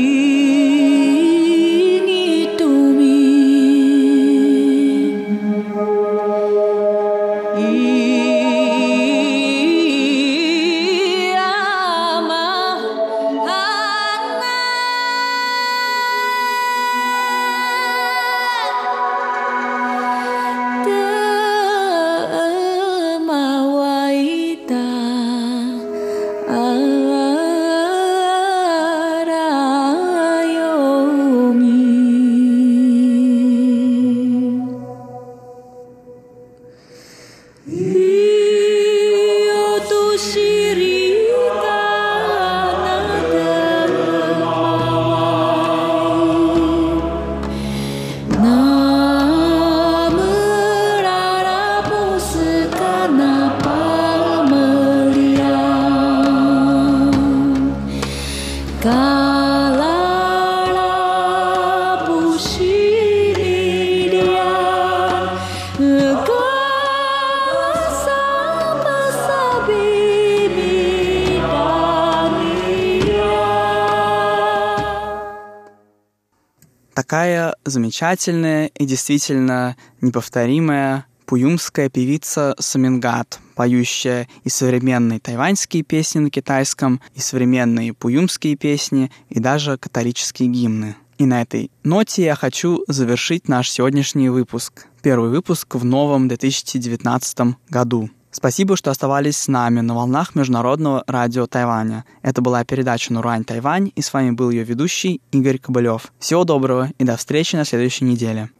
[77.70, 87.20] замечательная и действительно неповторимая пуюмская певица Самингат, поющая и современные тайваньские песни на китайском, и
[87.20, 90.96] современные пуюмские песни, и даже католические гимны.
[91.18, 94.88] И на этой ноте я хочу завершить наш сегодняшний выпуск.
[95.02, 98.10] Первый выпуск в новом 2019 году.
[98.38, 102.06] Спасибо, что оставались с нами на волнах Международного радио Тайваня.
[102.22, 106.14] Это была передача «Нурань Тайвань», и с вами был ее ведущий Игорь Кобылев.
[106.20, 108.52] Всего доброго и до встречи на следующей неделе.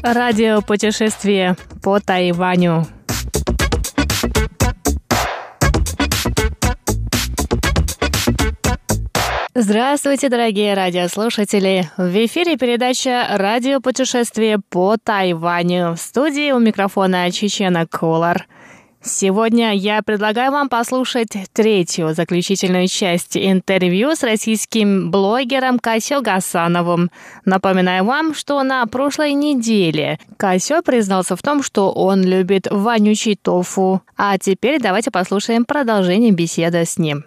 [0.00, 2.86] Радио путешествие по Тайваню.
[9.56, 11.88] Здравствуйте, дорогие радиослушатели!
[11.96, 15.94] В эфире передача «Радио путешествие по Тайваню».
[15.94, 18.48] В студии у микрофона Чечена Колор.
[19.00, 27.12] Сегодня я предлагаю вам послушать третью заключительную часть интервью с российским блогером Касё Гасановым.
[27.44, 34.02] Напоминаю вам, что на прошлой неделе Касё признался в том, что он любит вонючий тофу.
[34.16, 37.22] А теперь давайте послушаем продолжение беседы с ним.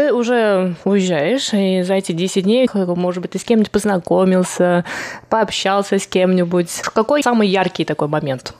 [0.00, 4.86] Ты уже уезжаешь, и за эти 10 дней, может быть, ты с кем-нибудь познакомился,
[5.28, 6.70] пообщался с кем-нибудь.
[6.94, 8.54] Какой самый яркий такой момент?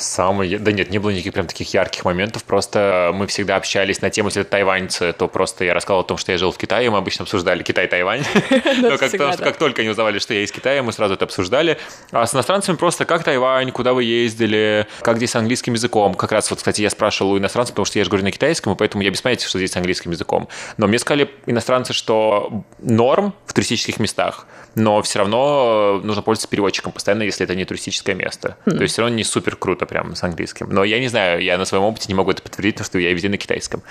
[0.00, 0.56] Самый...
[0.56, 4.28] Да нет, не было никаких прям таких ярких моментов, просто мы всегда общались на тему,
[4.28, 6.98] если это тайваньцы, то просто я рассказал о том, что я жил в Китае, мы
[6.98, 8.24] обычно обсуждали Китай-Тайвань.
[8.82, 11.78] Но как только они узнавали, что я из Китая, мы сразу это обсуждали.
[12.12, 16.14] А с иностранцами просто как Тайвань, куда вы ездили, как здесь с английским языком.
[16.14, 18.72] Как раз вот, кстати, я спрашивал у иностранцев, потому что я же говорю на китайском,
[18.72, 20.48] и поэтому я без понятия, что здесь с английским языком.
[20.78, 26.92] Но мне сказали иностранцы, что норм в туристических местах, но все равно нужно пользоваться переводчиком
[26.92, 28.56] постоянно, если это не туристическое место.
[28.64, 30.68] То есть все равно не супер круто прям с английским.
[30.70, 33.12] Но я не знаю, я на своем опыте не могу это подтвердить, потому что я
[33.12, 33.82] везде на китайском.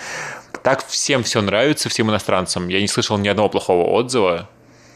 [0.63, 2.67] Так всем все нравится, всем иностранцам.
[2.67, 4.49] Я не слышал ни одного плохого отзыва.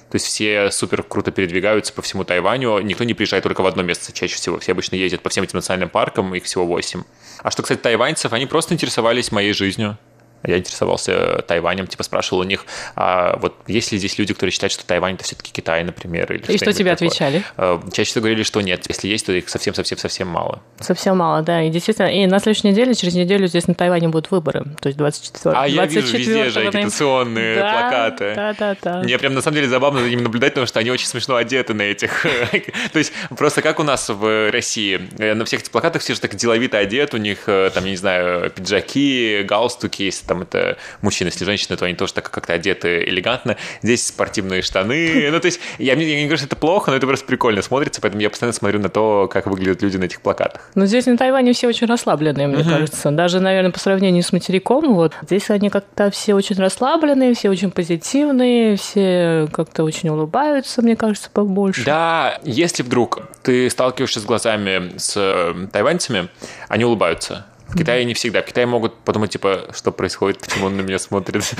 [0.10, 2.80] То есть все супер круто передвигаются по всему Тайваню.
[2.82, 4.60] Никто не приезжает только в одно место чаще всего.
[4.60, 7.02] Все обычно ездят по всем этим национальным паркам, их всего восемь.
[7.42, 9.98] А что, кстати, тайваньцев, они просто интересовались моей жизнью.
[10.46, 12.66] Я интересовался Тайванем, типа спрашивал у них,
[12.96, 16.32] а вот есть ли здесь люди, которые считают, что Тайвань это все-таки Китай, например?
[16.34, 17.08] Или И что тебе такое?
[17.08, 17.44] отвечали?
[17.58, 18.86] Э, чаще всего говорили, что нет.
[18.88, 20.62] Если есть, то их совсем-совсем-совсем мало.
[20.80, 21.64] Совсем мало, да.
[21.64, 24.66] И действительно, и на следующей неделе, через неделю здесь на Тайване будут выборы.
[24.82, 28.34] То есть 24 А 24 я вижу везде же агитационные да, плакаты.
[28.36, 29.00] Да, да, да.
[29.04, 31.74] Мне прям на самом деле забавно за ними наблюдать, потому что они очень смешно одеты
[31.74, 32.26] на этих.
[32.92, 35.02] то есть просто как у нас в России.
[35.18, 37.92] Э, на всех этих плакатах все же так деловито одеты, у них э, там, я
[37.92, 42.54] не знаю, пиджаки, галстуки, если там это мужчины, если женщины, то они тоже так как-то
[42.54, 43.58] одеты элегантно.
[43.82, 45.30] Здесь спортивные штаны.
[45.34, 48.02] Ну, то есть, я, я не говорю, что это плохо, но это просто прикольно смотрится,
[48.02, 50.70] поэтому я постоянно смотрю на то, как выглядят люди на этих плакатах.
[50.76, 52.70] Но здесь на Тайване все очень расслабленные, мне uh-huh.
[52.70, 53.10] кажется.
[53.10, 57.72] Даже, наверное, по сравнению с материком, вот здесь они как-то все очень расслабленные, все очень
[57.72, 61.84] позитивные, все как-то очень улыбаются, мне кажется, побольше.
[61.84, 66.28] Да, если вдруг ты сталкиваешься с глазами с э, тайваньцами,
[66.68, 67.46] они улыбаются.
[67.74, 68.44] В Китае не всегда.
[68.44, 71.44] В Китае могут подумать, типа, что происходит, почему он на меня смотрит.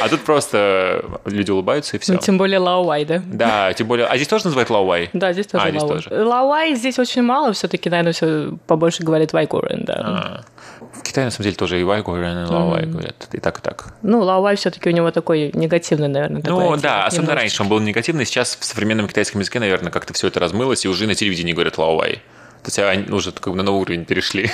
[0.00, 2.14] А тут просто люди улыбаются и все.
[2.14, 3.22] Ну, тем более Лауай, да?
[3.24, 4.06] Да, тем более.
[4.06, 5.10] А здесь тоже называют Лауай?
[5.12, 6.10] Да, здесь тоже а, здесь тоже.
[6.10, 9.94] Лаовай здесь очень мало, все-таки, наверное, все побольше говорит 外国人, да.
[9.98, 10.44] А.
[10.94, 13.28] В Китае, на самом деле, тоже и 外国人, и лаовай говорят.
[13.32, 13.94] И так, и так.
[14.02, 18.24] Ну, лаовай все-таки у него такой негативный, наверное, Ну, да, особенно раньше он был негативный.
[18.24, 21.78] Сейчас в современном китайском языке, наверное, как-то все это размылось, и уже на телевидении говорят
[21.78, 22.22] лаовай.
[22.66, 24.50] То есть они уже как бы на новый уровень перешли.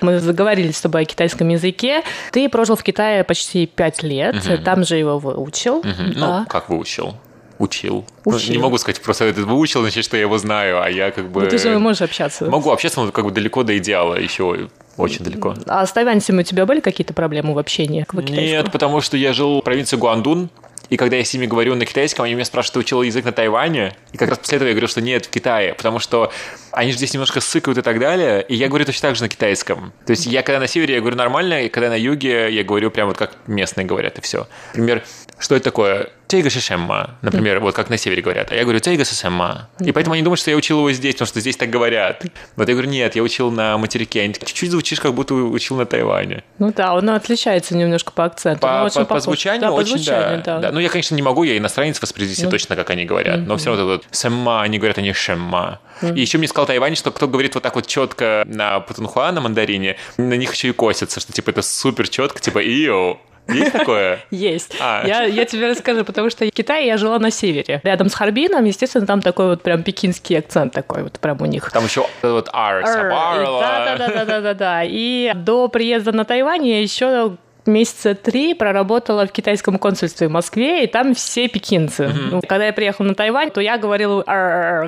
[0.00, 2.04] Мы заговорили с тобой о китайском языке.
[2.30, 5.82] Ты прожил в Китае почти пять лет, там же его выучил.
[6.14, 7.16] Ну, как выучил?
[7.58, 8.06] Учил.
[8.24, 8.52] Учил.
[8.52, 11.42] Не могу сказать, просто это выучил, значит, что я его знаю, а я как бы...
[11.42, 12.46] Ну, ты же можешь общаться.
[12.46, 15.56] Могу общаться, но как бы далеко до идеала еще очень далеко.
[15.66, 18.06] А с тайваньцами у тебя были какие-то проблемы в общении?
[18.12, 20.50] Нет, потому что я жил в провинции Гуандун,
[20.90, 23.32] и когда я с ними говорю на китайском, они меня спрашивают, ты учил язык на
[23.32, 23.94] Тайване?
[24.12, 25.74] И как раз после этого я говорю, что нет, в Китае.
[25.74, 26.32] Потому что
[26.78, 28.40] они же здесь немножко сыкают и так далее.
[28.48, 29.92] И я говорю точно так же на китайском.
[30.06, 32.92] То есть я когда на севере, я говорю нормально, и когда на юге, я говорю
[32.92, 34.46] прямо вот как местные говорят, и все.
[34.74, 35.02] Например,
[35.40, 36.10] что это такое?
[36.28, 38.52] Тейга шишемма, например, вот как на севере говорят.
[38.52, 39.70] А я говорю тейга шишемма.
[39.80, 42.22] И поэтому они думают, что я учил его здесь, потому что здесь так говорят.
[42.54, 44.22] Вот я говорю, нет, я учил на материке.
[44.22, 46.44] Они чуть-чуть звучишь, как будто учил на Тайване.
[46.58, 48.60] Ну да, он отличается немножко по акценту.
[48.60, 50.60] По, по, по звучанию да, очень, по звучанию, да, да.
[50.60, 50.72] да.
[50.72, 52.50] Ну, я, конечно, не могу, я иностранец воспроизвести ну.
[52.50, 53.40] точно, как они говорят.
[53.40, 55.80] Но все равно вот сэмма, они говорят, они шемма.
[56.02, 59.40] И еще мне сказал Тайвань, что кто говорит вот так вот четко на путунхуа, на
[59.40, 63.16] мандарине, на них еще и косится, что типа это супер четко, типа ио,
[63.48, 64.20] Есть такое?
[64.30, 64.76] Есть.
[64.78, 65.02] А.
[65.06, 67.80] Я, я тебе расскажу, потому что в Китае я жила на севере.
[67.82, 71.70] Рядом с Харбином, естественно, там такой вот прям пекинский акцент такой вот прям у них.
[71.70, 74.82] Там еще вот R, Да, да, да, да, да, да.
[74.84, 77.38] И до приезда на Тайвань я еще
[77.68, 82.04] месяца три проработала в китайском консульстве в Москве, и там все пекинцы.
[82.04, 82.46] Mm-hmm.
[82.46, 84.22] Когда я приехала на Тайвань, то я говорила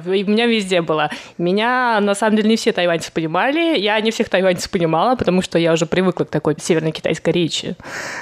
[0.06, 1.10] и у меня везде было.
[1.38, 5.58] Меня, на самом деле, не все тайваньцы понимали, я не всех тайваньцев понимала, потому что
[5.58, 7.76] я уже привыкла к такой северно-китайской речи.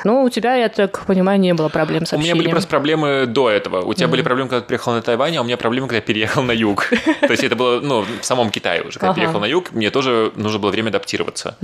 [0.05, 2.21] Ну, у тебя, я так понимаю, не было проблем с общением.
[2.21, 3.83] У меня были просто проблемы до этого.
[3.83, 4.11] У тебя mm-hmm.
[4.11, 6.53] были проблемы, когда ты приехал на Тайвань, а у меня проблемы, когда я переехал на
[6.53, 6.89] юг.
[7.21, 8.99] То есть это было, ну, в самом Китае уже.
[8.99, 11.57] Когда я переехал на юг, мне тоже нужно было время адаптироваться.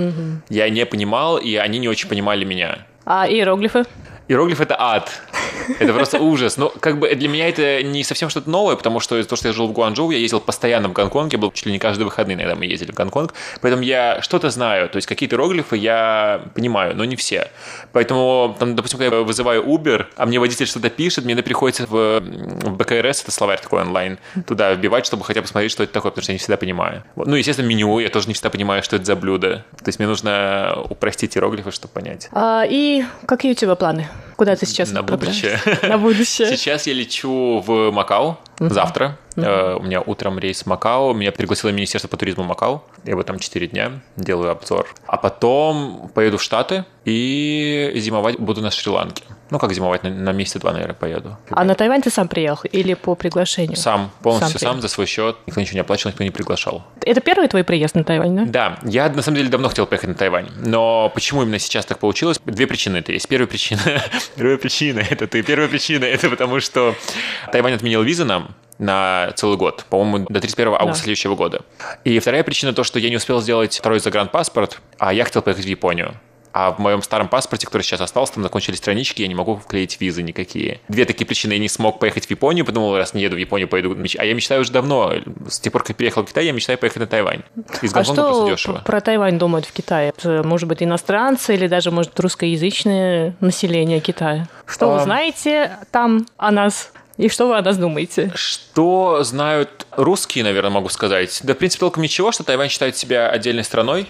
[0.49, 2.84] Я не понимал, и они не очень понимали меня.
[3.07, 3.85] А иероглифы?
[4.29, 5.11] Иероглиф— это ад.
[5.79, 6.57] Это просто ужас.
[6.57, 9.49] Но как бы для меня это не совсем что-то новое, потому что из-за того, что
[9.49, 12.05] я жил в Гуанчжоу, я ездил постоянно в Гонконг, я был чуть ли не каждые
[12.05, 16.43] выходные, иногда мы ездили в Гонконг, поэтому я что-то знаю, то есть какие-то иероглифы я
[16.55, 17.49] понимаю, но не все.
[17.93, 22.21] Поэтому, там, допустим, когда я вызываю Uber, а мне водитель что-то пишет, мне приходится в,
[22.21, 26.11] в БКРС, это словарь такой онлайн, туда вбивать, чтобы хотя бы посмотреть, что это такое,
[26.11, 27.05] потому что я не всегда понимаю.
[27.17, 29.65] Ну, естественно, меню, я тоже не всегда понимаю, что это за блюдо.
[29.79, 32.29] То есть мне нужно упростить иероглифы, чтобы понять.
[32.33, 34.09] А, и какие у тебя планы?
[34.37, 35.61] Куда ты сейчас На будущее.
[35.83, 36.57] На будущее.
[36.57, 39.19] Сейчас я лечу в Макао завтра.
[39.37, 39.79] Uh-huh.
[39.79, 41.13] У меня утром рейс в Макао.
[41.13, 42.85] Меня пригласило Министерство по туризму Макао.
[43.05, 44.93] Я бы там 4 дня делаю обзор.
[45.07, 49.25] А потом поеду в Штаты и зимовать буду на Шри-Ланке.
[49.55, 50.03] Ну, как зимовать?
[50.03, 51.37] На, на месяца два, наверное, поеду.
[51.49, 53.77] А на Тайвань ты сам приехал или по приглашению?
[53.77, 55.37] Сам, полностью сам, сам за свой счет.
[55.47, 56.85] Никто ничего не оплачивал, никто не приглашал.
[57.03, 58.45] Это первый твой приезд на Тайвань, да?
[58.47, 58.79] Да.
[58.83, 60.49] Я, на самом деле, давно хотел поехать на Тайвань.
[60.57, 62.41] Но почему именно сейчас так получилось?
[62.45, 63.29] Две причины это есть.
[63.29, 63.81] Первая причина...
[64.35, 65.45] Первая причина— это ты.
[65.45, 66.97] Первая причина— это потому, что
[67.53, 70.95] Тайвань отменил визы нам, на целый год, по-моему, до 31 августа да.
[71.05, 71.63] следующего года.
[72.03, 75.65] И вторая причина то, что я не успел сделать второй загранпаспорт, а я хотел поехать
[75.65, 76.17] в Японию.
[76.55, 80.01] А в моем старом паспорте, который сейчас остался, там закончились странички, я не могу вклеить
[80.01, 80.81] визы никакие.
[80.89, 81.55] Две такие причины.
[81.55, 83.97] Я не смог поехать в Японию, подумал, раз не еду в Японию, поеду.
[84.19, 85.15] А я мечтаю уже давно.
[85.49, 87.43] С тех пор, как переехал в Китай, я мечтаю поехать на Тайвань.
[87.83, 88.83] Из а что дешево.
[88.87, 90.15] про Тайвань думают в Китае?
[90.23, 94.47] Может быть, иностранцы или даже, может, русскоязычное население Китая?
[94.65, 94.99] Что а...
[94.99, 96.93] вы знаете там о нас?
[97.17, 98.31] И что вы о нас думаете?
[98.37, 101.41] Что знают русские, наверное, могу сказать.
[101.43, 104.07] Да, в принципе, толком ничего, что Тайвань считает себя отдельной страной.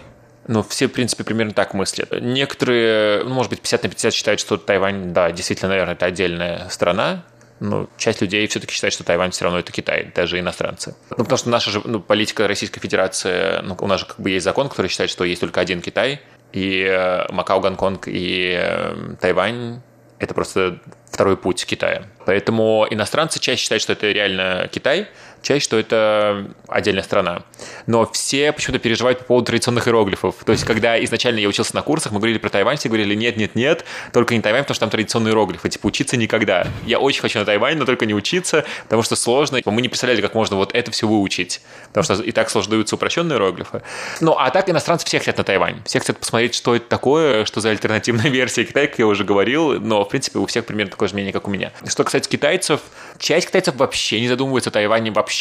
[0.47, 2.13] Ну, все, в принципе, примерно так мыслят.
[2.21, 6.69] Некоторые, ну, может быть, 50 на 50 считают, что Тайвань, да, действительно, наверное, это отдельная
[6.69, 7.25] страна.
[7.61, 10.97] Но часть людей все-таки считает, что Тайвань все равно это Китай, даже иностранцы.
[11.11, 14.31] Ну, потому что наша же ну, политика Российской Федерации, ну, у нас же как бы
[14.31, 16.21] есть закон, который считает, что есть только один Китай,
[16.53, 19.81] и э, Макао, Гонконг и э, Тайвань–
[20.19, 20.79] это просто
[21.11, 22.05] второй путь Китая.
[22.27, 25.09] Поэтому иностранцы чаще считают, что это реально Китай,
[25.45, 27.43] чаще, что это отдельная страна.
[27.87, 30.37] Но все почему-то переживают по поводу традиционных иероглифов.
[30.45, 33.37] То есть, когда изначально я учился на курсах, мы говорили про Тайвань, все говорили, нет,
[33.37, 36.67] нет, нет, только не Тайвань, потому что там традиционные иероглифы, типа учиться никогда.
[36.87, 39.61] Я очень хочу на Тайвань, но только не учиться, потому что сложно.
[39.65, 42.97] Мы не представляли, как можно вот это все выучить, потому что и так сложно даются
[42.97, 43.83] упрощенные иероглифы.
[44.21, 45.83] Ну, а так иностранцы все хотят на Тайвань.
[45.85, 49.81] Все хотят посмотреть, что это такое, что за альтернативная версия Китая, как я уже говорил,
[49.81, 51.73] но, в принципе, у всех примерно такое же мнение, как у меня.
[51.87, 52.81] Что касается китайцев,
[53.19, 55.34] часть китайцев вообще не задумывается о Тайване вообще,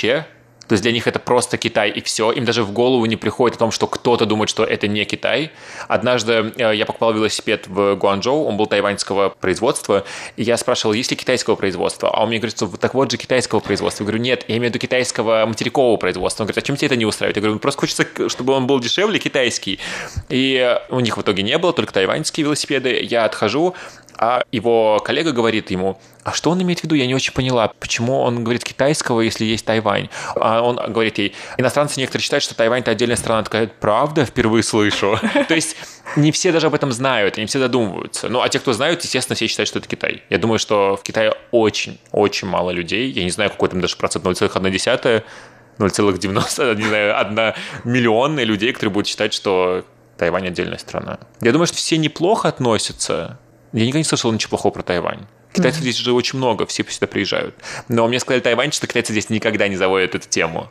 [0.68, 2.32] то есть для них это просто Китай и все.
[2.32, 5.52] Им даже в голову не приходит о том, что кто-то думает, что это не Китай.
[5.88, 10.06] Однажды э, я покупал велосипед в Гуанчжоу, он был тайваньского производства,
[10.38, 12.10] и я спрашивал, есть ли китайского производства?
[12.10, 14.04] А он мне говорит, что так вот же китайского производства.
[14.04, 16.44] Я говорю, нет, я имею в виду китайского материкового производства.
[16.44, 17.36] Он говорит, а чем тебе это не устраивает?
[17.36, 19.80] Я говорю, ну просто хочется, чтобы он был дешевле, китайский.
[20.30, 23.02] И у них в итоге не было, только тайваньские велосипеды.
[23.04, 23.76] Я отхожу,
[24.24, 26.95] а его коллега говорит ему, а что он имеет в виду?
[26.95, 30.07] Я не очень поняла, почему он говорит китайского, если есть Тайвань.
[30.38, 33.43] А он говорит ей, иностранцы некоторые считают, что Тайвань– это отдельная страна.
[33.43, 34.24] Такая, правда?
[34.24, 35.19] Впервые слышу.
[35.49, 35.76] То есть
[36.15, 38.30] не все даже об этом знают, не все задумываются.
[38.30, 40.24] Ну, а те, кто знают, естественно, все считают, что это Китай.
[40.30, 43.11] Я думаю, что в Китае очень-очень мало людей.
[43.11, 45.24] Я не знаю, какой там даже процент, 0,1,
[45.80, 47.53] 0,90, не знаю, 1
[47.84, 49.84] миллионные людей, которые будут считать, что
[50.15, 51.19] Тайвань отдельная страна.
[51.41, 53.38] Я думаю, что все неплохо относятся
[53.74, 55.26] я никогда не слышал ничего плохого про Тайвань.
[55.51, 55.84] Китайцев mm-hmm.
[55.84, 57.55] здесь уже очень много, все сюда приезжают.
[57.88, 60.69] Но мне сказали Тайвань, что китайцы здесь никогда не заводят эту тему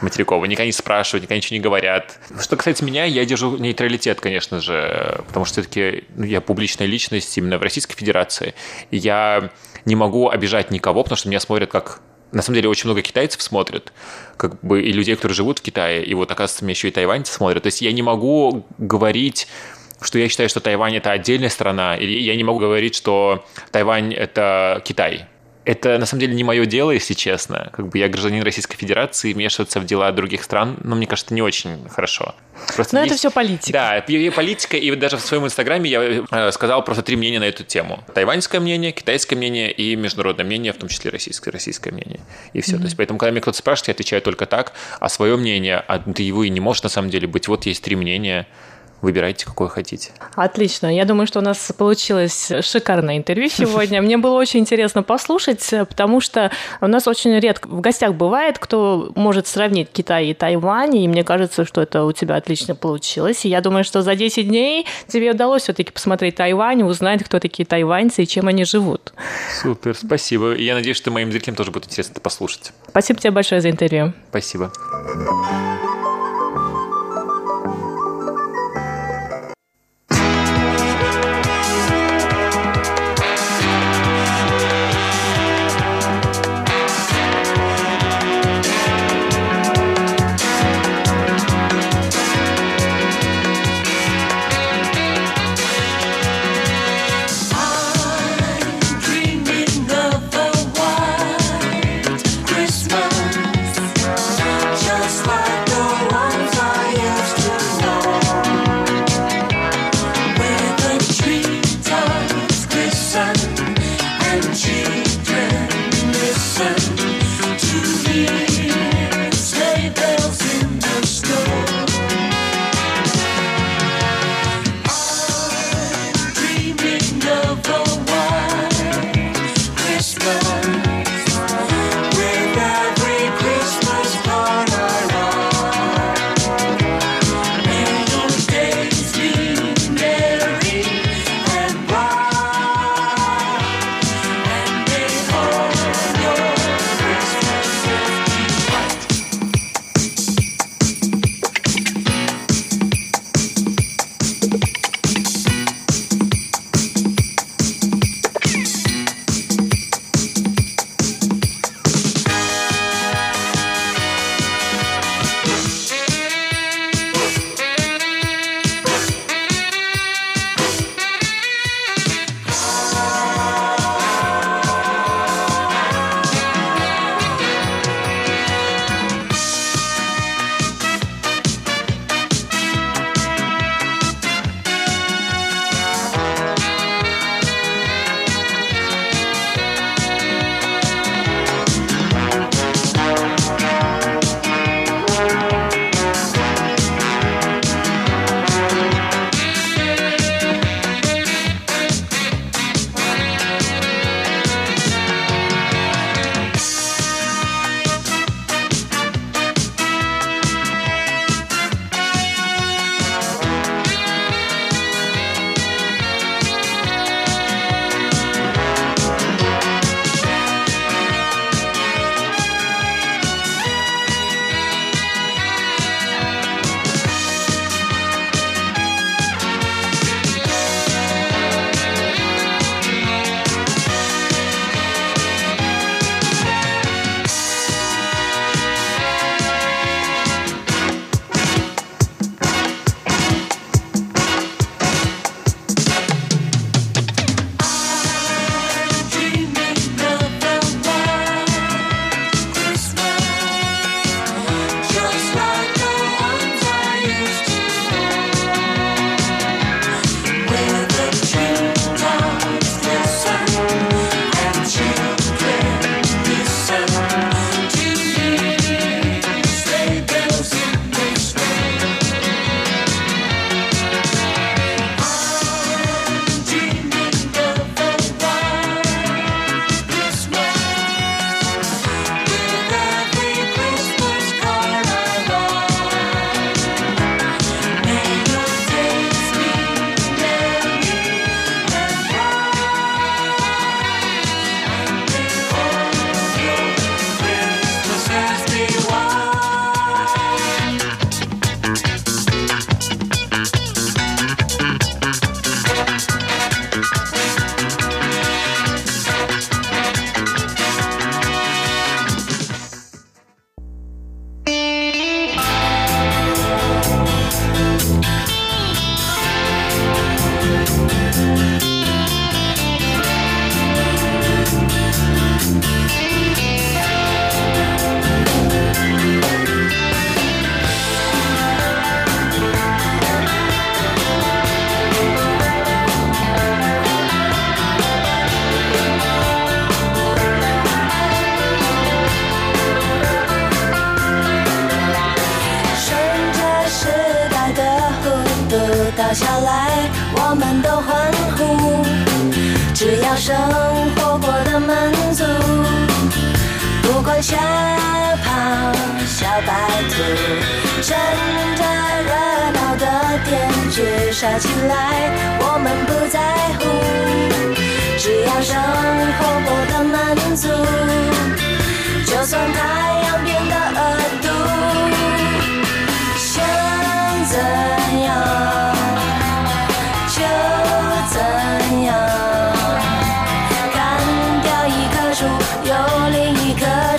[0.00, 0.44] материкового.
[0.44, 2.18] Никогда не спрашивают, никогда ничего не говорят.
[2.40, 7.36] Что касается меня, я держу нейтралитет, конечно же, потому что все-таки ну, я публичная личность
[7.38, 8.54] именно в Российской Федерации.
[8.90, 9.50] Я
[9.84, 12.00] не могу обижать никого, потому что меня смотрят как
[12.32, 13.92] на самом деле очень много китайцев смотрят,
[14.36, 17.32] как бы и людей, которые живут в Китае, и вот, оказывается, меня еще и тайваньцы
[17.32, 17.64] смотрят.
[17.64, 19.48] То есть я не могу говорить
[20.00, 24.12] что я считаю, что Тайвань это отдельная страна, или я не могу говорить, что Тайвань
[24.14, 25.26] это Китай.
[25.64, 27.70] это на самом деле не мое дело, если честно.
[27.72, 31.42] Как бы я гражданин Российской Федерации, вмешиваться в дела других стран, но мне кажется, не
[31.42, 32.34] очень хорошо.
[32.74, 33.12] Просто но есть...
[33.12, 33.72] это все политика.
[33.72, 37.44] Да, и политика, и даже в своем инстаграме я э, сказал просто три мнения на
[37.44, 38.02] эту тему.
[38.14, 42.20] Тайваньское мнение, китайское мнение и международное мнение, в том числе российское, российское мнение.
[42.52, 42.72] И все.
[42.72, 42.78] Mm-hmm.
[42.78, 45.98] То есть, поэтому, когда меня кто-то спрашивает, я отвечаю только так, а свое мнение, а
[45.98, 47.48] ты его и не можешь на самом деле быть.
[47.48, 48.46] Вот есть три мнения,
[49.02, 50.10] Выбирайте, какое хотите.
[50.34, 50.94] Отлично.
[50.94, 54.02] Я думаю, что у нас получилось шикарное интервью сегодня.
[54.02, 59.12] Мне было очень интересно послушать, потому что у нас очень редко в гостях бывает, кто
[59.14, 63.44] может сравнить Китай и Тайвань, и мне кажется, что это у тебя отлично получилось.
[63.44, 67.64] И я думаю, что за 10 дней тебе удалось все-таки посмотреть Тайвань, узнать, кто такие
[67.64, 69.12] тайваньцы и чем они живут.
[69.62, 70.52] Супер, спасибо.
[70.54, 72.72] И я надеюсь, что моим зрителям тоже будет интересно это послушать.
[72.88, 74.12] Спасибо тебе большое за интервью.
[74.30, 74.72] Спасибо.
[75.10, 75.89] Just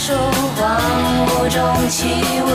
[0.03, 0.13] 树，
[0.55, 0.81] 荒
[1.27, 2.07] 芜中起
[2.43, 2.47] 舞。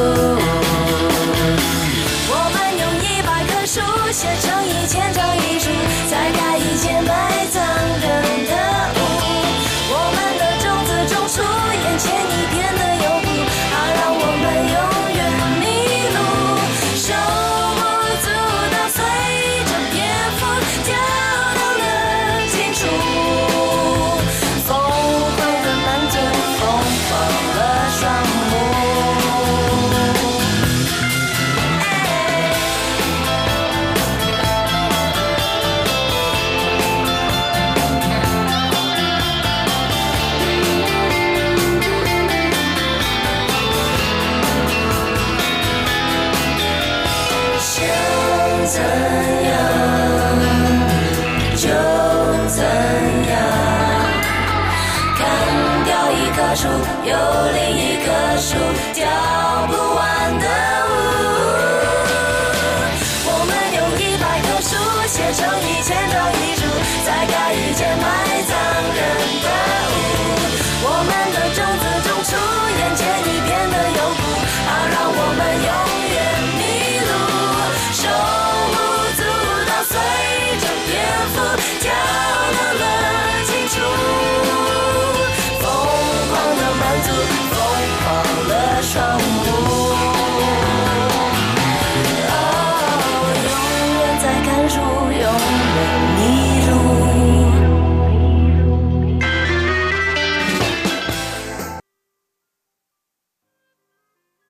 [2.29, 3.81] 我们用一百棵树
[4.11, 5.71] 写成一千张遗书，
[6.11, 7.36] 再盖一间门。